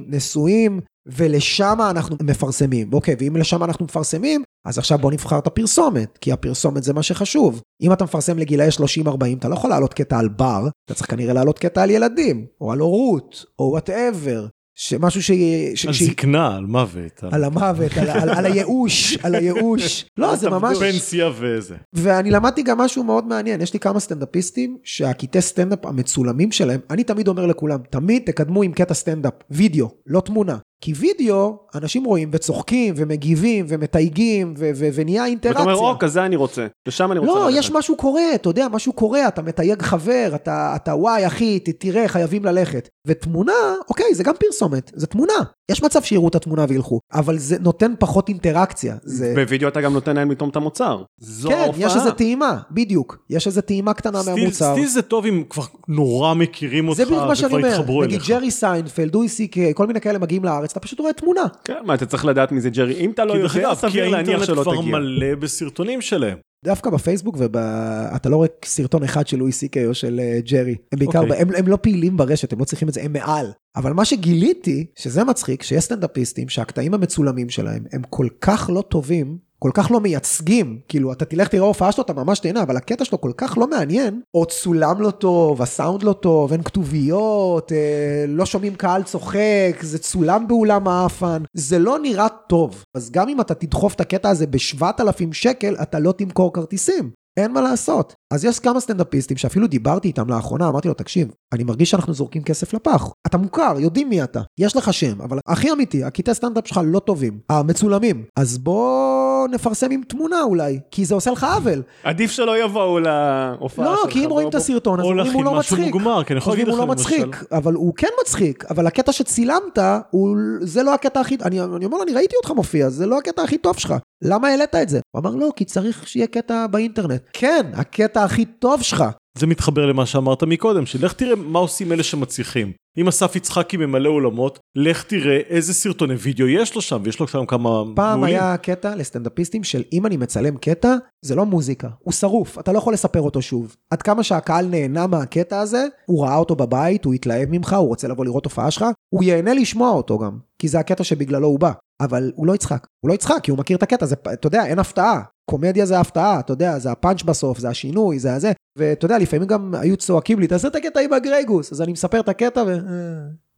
[0.07, 2.93] נשואים, ולשם אנחנו מפרסמים.
[2.93, 7.03] אוקיי, ואם לשם אנחנו מפרסמים, אז עכשיו בוא נבחר את הפרסומת, כי הפרסומת זה מה
[7.03, 7.61] שחשוב.
[7.81, 8.67] אם אתה מפרסם לגילאי
[9.07, 12.45] 30-40, אתה לא יכול להעלות קטע על בר, אתה צריך כנראה להעלות קטע על ילדים,
[12.61, 14.47] או על הורות, או whatever.
[14.79, 15.31] שמשהו ש...
[15.75, 15.85] ש...
[15.85, 16.03] על ש...
[16.03, 17.23] זקנה, על מוות.
[17.31, 20.05] על המוות, על, על, על הייאוש, על הייאוש.
[20.17, 20.77] לא, זה ממש...
[20.77, 21.75] פנסיה וזה.
[21.93, 27.03] ואני למדתי גם משהו מאוד מעניין, יש לי כמה סטנדאפיסטים שהקטעי סטנדאפ המצולמים שלהם, אני
[27.03, 30.57] תמיד אומר לכולם, תמיד תקדמו עם קטע סטנדאפ, וידאו, לא תמונה.
[30.81, 35.65] כי וידאו, אנשים רואים וצוחקים ומגיבים ומתייגים ו- ו- ונהיה אינטראקציה.
[35.65, 37.59] ואתה אומר, או, כזה אני רוצה, לשם אני רוצה לא, ללכת.
[37.59, 42.07] יש משהו קורה, אתה יודע, משהו קורה, אתה מתייג חבר, אתה, אתה וואי, אחי, תראה,
[42.07, 42.89] חייבים ללכת.
[43.07, 43.53] ותמונה,
[43.89, 45.43] אוקיי, זה גם פרסומת, זה תמונה.
[45.71, 48.95] יש מצב שיראו את התמונה וילכו, אבל זה נותן פחות אינטראקציה.
[49.03, 49.33] זה...
[49.35, 51.03] בווידאו אתה גם נותן להם לטעום את המוצר.
[51.17, 51.81] זו כן, ההופעה.
[51.81, 53.17] יש איזה טעימה, בדיוק.
[53.29, 54.73] יש איזה טעימה קטנה still, מהמוצר.
[54.73, 57.75] still זה טוב אם כבר נורא מכירים אותך זה בדיוק מה שאני וכבר אומר.
[57.75, 58.29] התחברו נגיד אליך.
[58.29, 61.43] ג'רי סיינפלד, לואי סי קיי, כל מיני כאלה מגיעים לארץ, אתה פשוט רואה תמונה.
[61.63, 62.93] כן, מה, אתה צריך לדעת מי זה ג'רי.
[62.99, 64.91] אם אתה לא כי יודע, כי סביר להניח האינטרנט שלא כבר תגיע.
[64.91, 66.37] מלא בסרטונים שלהם.
[66.67, 70.75] דווקא בפייסבוק ואתה לא רואה סרטון אחד של לואי סי קיי או של אה, ג'רי.
[70.91, 71.37] הם בעיקר, אוקיי.
[71.37, 73.51] הם, הם לא פעילים ברשת, הם לא צריכים את זה, הם מעל.
[73.75, 79.37] אבל מה שגיליתי, שזה מצחיק, שיש סטנדאפיסטים שהקטעים המצולמים שלהם הם כל כך לא טובים,
[79.59, 83.05] כל כך לא מייצגים, כאילו אתה תלך תראה הופעה שלו, אתה ממש תהנה, אבל הקטע
[83.05, 88.25] שלו כל כך לא מעניין, או צולם לא טוב, הסאונד לא טוב, אין כתוביות, אה,
[88.27, 92.83] לא שומעים קהל צוחק, זה צולם באולם האפן, זה לא נראה טוב.
[92.95, 97.11] אז גם אם אתה תדחוף את הקטע הזה ב-7,000 שקל, אתה לא תמכור כרטיסים.
[97.37, 98.13] אין מה לעשות.
[98.33, 102.43] אז יש כמה סטנדאפיסטים שאפילו דיברתי איתם לאחרונה, אמרתי לו, תקשיב, אני מרגיש שאנחנו זורקים
[102.43, 103.09] כסף לפח.
[103.27, 106.99] אתה מוכר, יודעים מי אתה, יש לך שם, אבל הכי אמיתי, הקטעי סטנדאפ שלך לא
[106.99, 108.23] טובים, המצולמים.
[108.35, 111.83] אז בוא נפרסם עם תמונה אולי, כי זה עושה לך עוול.
[112.03, 114.13] עדיף שלא יבואו להופעה לא, שלך.
[114.13, 115.93] כי אם רואים את הסרטון, אז או אומרים הוא לא משהו מצחיק.
[115.93, 119.77] מוגמר, כי אני יכול חושבים הוא לא מצחיק, אבל הוא כן מצחיק, אבל הקטע שצילמת,
[120.11, 123.17] הוא, זה לא הקטע הכי, אני, אני אומר לו, אני ראיתי אותך מופיע, זה לא
[123.17, 124.99] הקטע הכי טוב שלך, למה העלית את זה?
[125.11, 127.21] הוא אמר, לא, כי צריך שיהיה קטע באינטרנט.
[127.33, 129.03] כן, הקטע הכי טוב שלך.
[129.37, 132.71] זה מתחבר למה שאמרת מקודם, שלך תראה מה עושים אלה שמצליחים.
[132.97, 137.27] אם אסף יצחקי ממלא אולמות, לך תראה איזה סרטוני וידאו יש לו שם, ויש לו
[137.27, 138.35] שם כמה פעם מעולים.
[138.35, 140.95] היה קטע לסטנדאפיסטים של אם אני מצלם קטע,
[141.25, 143.75] זה לא מוזיקה, הוא שרוף, אתה לא יכול לספר אותו שוב.
[143.91, 148.07] עד כמה שהקהל נהנה מהקטע הזה, הוא ראה אותו בבית, הוא התלהב ממך, הוא רוצה
[148.07, 151.71] לבוא לראות הופעה שלך, הוא ייהנה לשמוע אותו גם, כי זה הקטע שבגללו הוא בא.
[152.01, 154.65] אבל הוא לא יצחק, הוא לא יצחק כי הוא מכיר את הקטע, זה, אתה יודע,
[154.65, 155.21] אין הפתעה.
[155.49, 158.51] קומדיה זה הפתעה, אתה יודע, זה הפאנץ' בסוף, זה השינוי, זה הזה.
[158.75, 161.71] ואתה יודע, לפעמים גם היו צועקים לי, תעשה את הקטע עם הגרייגוס.
[161.71, 162.77] אז אני מספר את הקטע ו...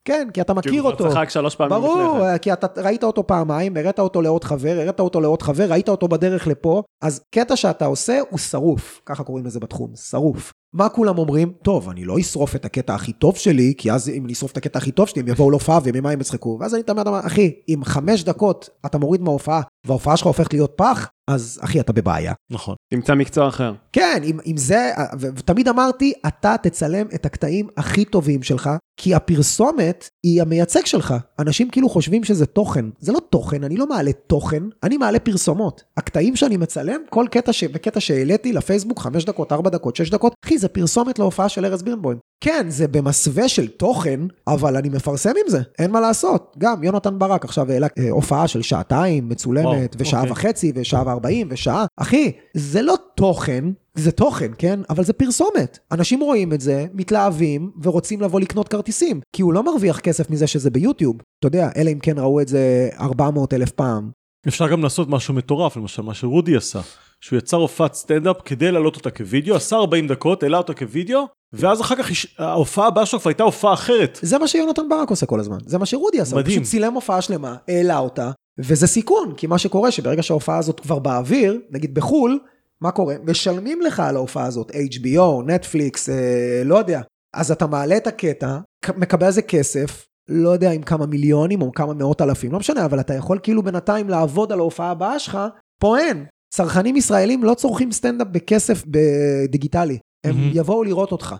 [0.06, 1.10] כן, כי אתה כי מכיר הוא כבר אותו.
[1.10, 2.38] צחק שלוש פעמים לפני ברור, כן.
[2.38, 6.08] כי אתה ראית אותו פעמיים, הראת אותו לעוד חבר, הראת אותו לעוד חבר, ראית אותו
[6.08, 10.54] בדרך לפה, אז קטע שאתה עושה הוא שרוף, ככה קוראים לזה בתחום, שרוף.
[10.74, 11.54] מה כולם אומרים?
[11.64, 14.58] טוב, אני לא אשרוף את הקטע הכי טוב שלי, כי אז אם אני אשרוף את
[14.58, 16.58] הקטע הכי טוב שלי, הם יבואו להופעה וממה הם יצחקו.
[16.60, 20.74] ואז אני תמיד אומר, אחי, אם חמש דקות אתה מוריד מההופעה, וההופעה שלך הופכת להיות
[20.76, 22.34] פח, אז אחי, אתה בבעיה.
[22.52, 22.76] נכון.
[22.94, 23.74] תמצא מקצוע אחר.
[23.94, 29.16] כן, אם, אם זה, ו- ותמיד אמרתי, אתה תצלם את הקטעים הכי טובים שלך, כי
[29.16, 31.14] הפרסומת היא המייצג שלך.
[31.40, 32.86] אנשים כאילו חושבים שזה תוכן.
[33.00, 35.84] זה לא תוכן, אני לא מעלה תוכן, אני מעלה פרסומות.
[35.98, 37.64] הקטעים שאני מצלם, כל קטע ש...
[37.74, 41.84] וקטע שהעליתי לפייסבוק, 5 דקות, 4 דקות, 6 דקות, אחי, זה פרסומת להופעה של ארז
[41.84, 42.18] בירנבוים.
[42.44, 46.56] כן, זה במסווה של תוכן, אבל אני מפרסם עם זה, אין מה לעשות.
[46.58, 50.32] גם יונתן ברק עכשיו העלה אה, הופעה של שעתיים, מצולמת, וואו, ושעה אוקיי.
[50.32, 51.86] וחצי, ושעה וארבעים, ושעה.
[51.98, 54.80] אחי, זה לא תוכן, זה תוכן, כן?
[54.90, 55.80] אבל זה פרסומת.
[55.92, 59.22] אנשים רואים את זה, מתלהבים, ורוצים לבוא לקנות כרטיסים.
[59.36, 61.16] כי הוא לא מרוויח כסף מזה שזה ביוטיוב.
[61.40, 64.10] אתה יודע, אלא אם כן ראו את זה 400 אלף פעם.
[64.48, 66.82] אפשר גם לעשות משהו מטורף, למשל מה שרודי עשה.
[67.22, 71.82] שהוא יצר הופעת סטנדאפ כדי להעלות אותה כווידאו, עשה 40 דקות, העלה אותה כווידאו, ואז
[71.82, 74.20] אחר כך ההופעה הבאה שלו כבר הייתה הופעה אחרת.
[74.22, 75.58] זה מה שיונתן ברק עושה כל הזמן.
[75.66, 76.36] זה מה שרודי עשה.
[76.36, 76.58] מדהים.
[76.58, 80.80] הוא פשוט צילם הופעה שלמה, העלה אותה, וזה סיכון, כי מה שקורה שברגע שההופעה הזאת
[80.80, 82.40] כבר באוויר, נגיד בחו"ל,
[82.82, 83.16] מה קורה?
[83.24, 87.02] משלמים לך על ההופעה הזאת, HBO, נטפליקס, אה, לא יודע.
[87.34, 88.58] אז אתה מעלה את הקטע,
[88.98, 92.86] מקבל על זה כסף, לא יודע אם כמה מיליונים או כמה מאות אלפים, לא משנה,
[92.86, 95.38] אבל אתה יכול כאילו בינתיים לעבוד על ההופעה הבאה שלך,
[95.80, 96.26] פה אין.
[96.50, 100.00] צרכנים ישראלים לא צורכים סטנדאפ בכסף בדיגיטלי.
[100.24, 100.52] הם מהמם.
[100.54, 101.36] יבואו לראות אותך.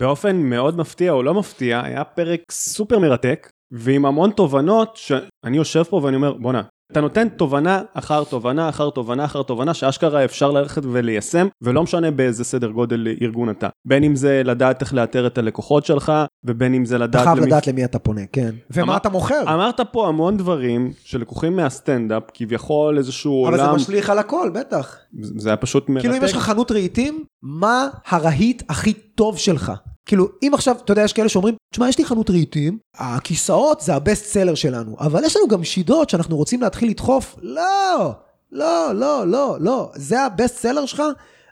[0.00, 5.82] באופן מאוד מפתיע או לא מפתיע, היה פרק סופר מרתק, ועם המון תובנות שאני יושב
[5.82, 10.50] פה ואני אומר, בואנה, אתה נותן תובנה אחר תובנה אחר תובנה אחר תובנה שאשכרה אפשר
[10.50, 13.68] ללכת וליישם, ולא משנה באיזה סדר גודל ארגון אתה.
[13.84, 16.12] בין אם זה לדעת איך לאתר את הלקוחות שלך,
[16.44, 17.24] ובין אם זה אתה לדעת...
[17.24, 18.54] חייב למי- לדעת למי אתה פונה, כן.
[18.70, 19.42] ומה אמר- אתה מוכר.
[19.54, 24.96] אמרת פה המון דברים שלקוחים מהסטנדאפ, כביכול איזשהו אבל זה עולם, משליך על הכל, בטח.
[25.20, 26.00] זה היה פשוט מרתק.
[26.02, 29.72] כאילו אם יש לך חנות רהיטים, מה הרהיט הכי טוב שלך?
[30.08, 33.94] כאילו, אם עכשיו, אתה יודע, יש כאלה שאומרים, תשמע, יש לי חנות רהיטים, הכיסאות זה
[33.94, 37.36] הבסט סלר שלנו, אבל יש לנו גם שידות שאנחנו רוצים להתחיל לדחוף.
[37.42, 38.12] לא,
[38.52, 39.90] לא, לא, לא, לא.
[39.94, 41.02] זה הבסט סלר שלך?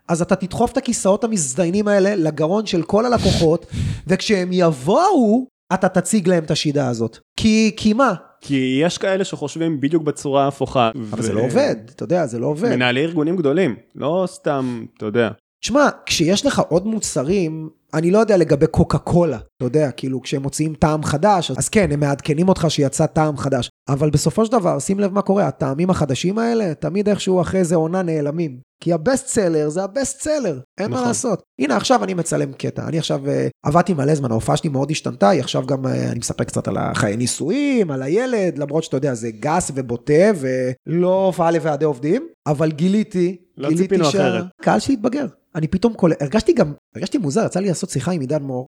[0.09, 3.67] אז אתה תדחוף את הכיסאות המזדיינים האלה לגרון של כל הלקוחות,
[4.09, 7.19] וכשהם יבואו, אתה תציג להם את השידה הזאת.
[7.37, 8.15] כי, כי מה?
[8.41, 10.91] כי יש כאלה שחושבים בדיוק בצורה ההפוכה.
[11.13, 12.71] אבל זה לא עובד, אתה יודע, זה לא עובד.
[12.71, 15.31] מנהלי ארגונים גדולים, לא סתם, אתה יודע.
[15.61, 20.43] תשמע, כשיש לך עוד מוצרים, אני לא יודע לגבי קוקה קולה, אתה יודע, כאילו כשהם
[20.43, 23.71] מוציאים טעם חדש, אז כן, הם מעדכנים אותך שיצא טעם חדש.
[23.89, 27.77] אבל בסופו של דבר, שים לב מה קורה, הטעמים החדשים האלה, תמיד איכשהו אחרי איזה
[27.77, 28.59] עונה נעלמים.
[28.81, 31.09] כי הבסט סלר זה הבסט סלר, אין מה נכון.
[31.09, 31.43] לעשות.
[31.59, 32.89] הנה, עכשיו אני מצלם קטע.
[32.89, 36.19] אני עכשיו אה, עבדתי מלא זמן, ההופעה שלי מאוד השתנתה, היא עכשיו גם, אה, אני
[36.19, 41.51] מספר קצת על החיי נישואים, על הילד, למרות שאתה יודע, זה גס ובוטה, ולא הופעה
[41.51, 44.45] לוועדי עובדים, אבל גיליתי, לא גיליתי ציפינו אחרת.
[44.61, 45.27] שהקהל שלי התבגר.
[45.57, 48.67] אני פתאום קולט, הרגשתי גם, הרגשתי מוזר, יצא לי לעשות שיחה עם עידן מור,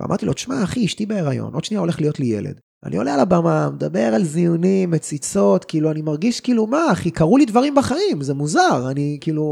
[0.00, 2.60] ואמרתי לו, תשמע אחי, אשתי בהיריון, עוד שנייה הולך להיות לי ילד.
[2.84, 7.38] אני עולה על הבמה, מדבר על זיונים, מציצות, כאילו, אני מרגיש כאילו, מה, אחי, קרו
[7.38, 9.44] לי דברים בחיים, זה מוזר, אני כאילו,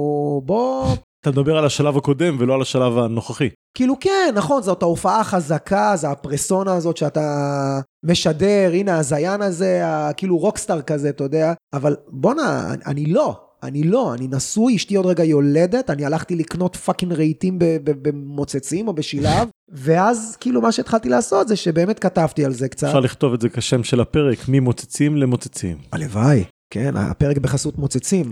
[0.45, 0.87] בוא...
[1.21, 3.49] אתה מדבר על השלב הקודם ולא על השלב הנוכחי.
[3.77, 9.83] כאילו, כן, נכון, זאת ההופעה החזקה, זה הפרסונה הזאת שאתה משדר, הנה הזיין הזה,
[10.17, 13.46] כאילו rockstar כזה, אתה יודע, אבל בואנה, אני לא.
[13.67, 18.93] אני לא, אני נשוי, אשתי עוד רגע יולדת, אני הלכתי לקנות fucking רהיטים במוצצים או
[18.93, 19.49] בשילב,
[19.85, 22.87] ואז כאילו מה שהתחלתי לעשות זה שבאמת כתבתי על זה קצת.
[22.87, 25.77] אפשר לכתוב את זה כשם של הפרק, ממוצצים למוצצים.
[25.93, 28.31] הלוואי, כן, הפרק בחסות מוצצים.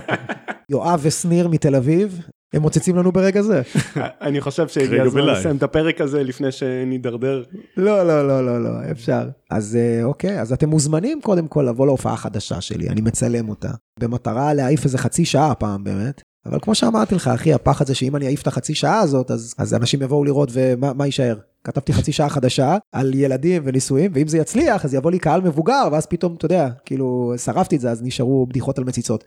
[0.70, 2.20] יואב ושניר מתל אביב,
[2.52, 3.62] הם מוצצים לנו ברגע זה.
[4.20, 5.20] אני חושב שהגיע הזמן.
[5.20, 7.42] לסיים את הפרק הזה לפני שנידרדר.
[7.76, 9.28] לא, לא, לא, לא, לא, אפשר.
[9.50, 13.70] אז אה, אוקיי, אז אתם מוזמנים קודם כל לבוא להופעה החדשה שלי, אני מצלם אותה,
[14.00, 16.22] במטרה להעיף איזה חצי שעה הפעם באמת.
[16.46, 19.54] אבל כמו שאמרתי לך, אחי, הפחד זה שאם אני אעיף את החצי שעה הזאת, אז,
[19.58, 21.36] אז אנשים יבואו לראות ומה מה יישאר.
[21.64, 25.88] כתבתי חצי שעה חדשה על ילדים ונישואים, ואם זה יצליח, אז יבוא לי קהל מבוגר,
[25.92, 29.24] ואז פתאום, אתה יודע, כאילו, שרפתי את זה, אז נשארו בדיחות על מציצות.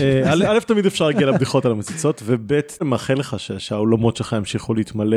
[0.00, 5.16] אה, א', תמיד אפשר להגיע לבדיחות על המציצות, וב', מאחל לך שהעולמות שלך ימשיכו להתמלא,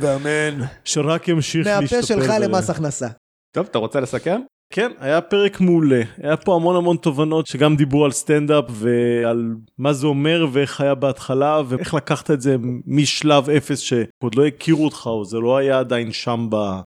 [0.00, 0.64] ואמן.
[0.86, 1.96] ושרק ימשיך להשתפר.
[1.96, 3.08] מהפה שלך למס הכנסה.
[3.54, 4.40] טוב, אתה רוצה לסכם?
[4.74, 6.02] כן, היה פרק מעולה.
[6.22, 10.94] היה פה המון המון תובנות שגם דיברו על סטנדאפ ועל מה זה אומר ואיך היה
[10.94, 12.56] בהתחלה ואיך לקחת את זה
[12.86, 16.48] משלב אפס שעוד לא הכירו אותך או זה לא היה עדיין שם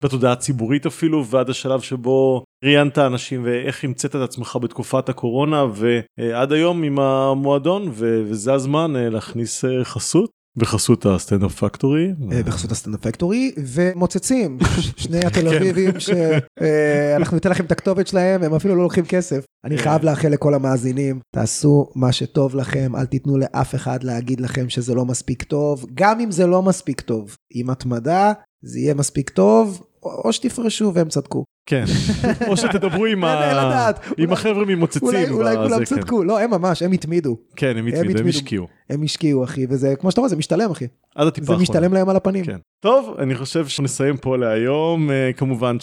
[0.05, 5.65] בתודעה הציבורית אפילו ועד השלב שבו ראיינת אנשים ואיך המצאת את עצמך בתקופת הקורונה
[6.19, 12.13] ועד היום עם המועדון וזה הזמן אה, להכניס אה, חסות בחסות הסטנדאפ פקטורי.
[12.33, 14.59] אה, בחסות הסטנדאפ פקטורי, ומוצצים,
[14.97, 19.45] שני התל אביבים שאנחנו ניתן לכם את הכתובת שלהם, הם אפילו לא לוקחים כסף.
[19.65, 24.69] אני חייב לאחל לכל המאזינים, תעשו מה שטוב לכם, אל תיתנו לאף אחד להגיד לכם
[24.69, 27.37] שזה לא מספיק טוב, גם אם זה לא מספיק טוב.
[27.55, 28.33] עם התמדה,
[28.65, 31.45] זה יהיה מספיק טוב, או שתפרשו והם צדקו.
[31.67, 31.85] כן,
[32.49, 35.09] או שתדברו עם, אולי- החבר'ה ממוצצים.
[35.31, 35.85] אולי כולם כן.
[35.85, 37.37] צדקו, לא, הם ממש, הם התמידו.
[37.57, 38.29] כן, הם התמידו, הם.
[38.29, 38.67] השקיעו.
[38.91, 40.87] הם השקיעו, אחי, וזה, כמו שאתה רואה, זה משתלם, אחי.
[41.15, 41.63] עד הטיפה זה האחרונה.
[41.63, 42.45] משתלם להם על הפנים.
[42.45, 42.57] כן.
[42.81, 45.11] טוב, אני חושב שנסיים פה להיום.
[45.11, 45.77] אה, כמובן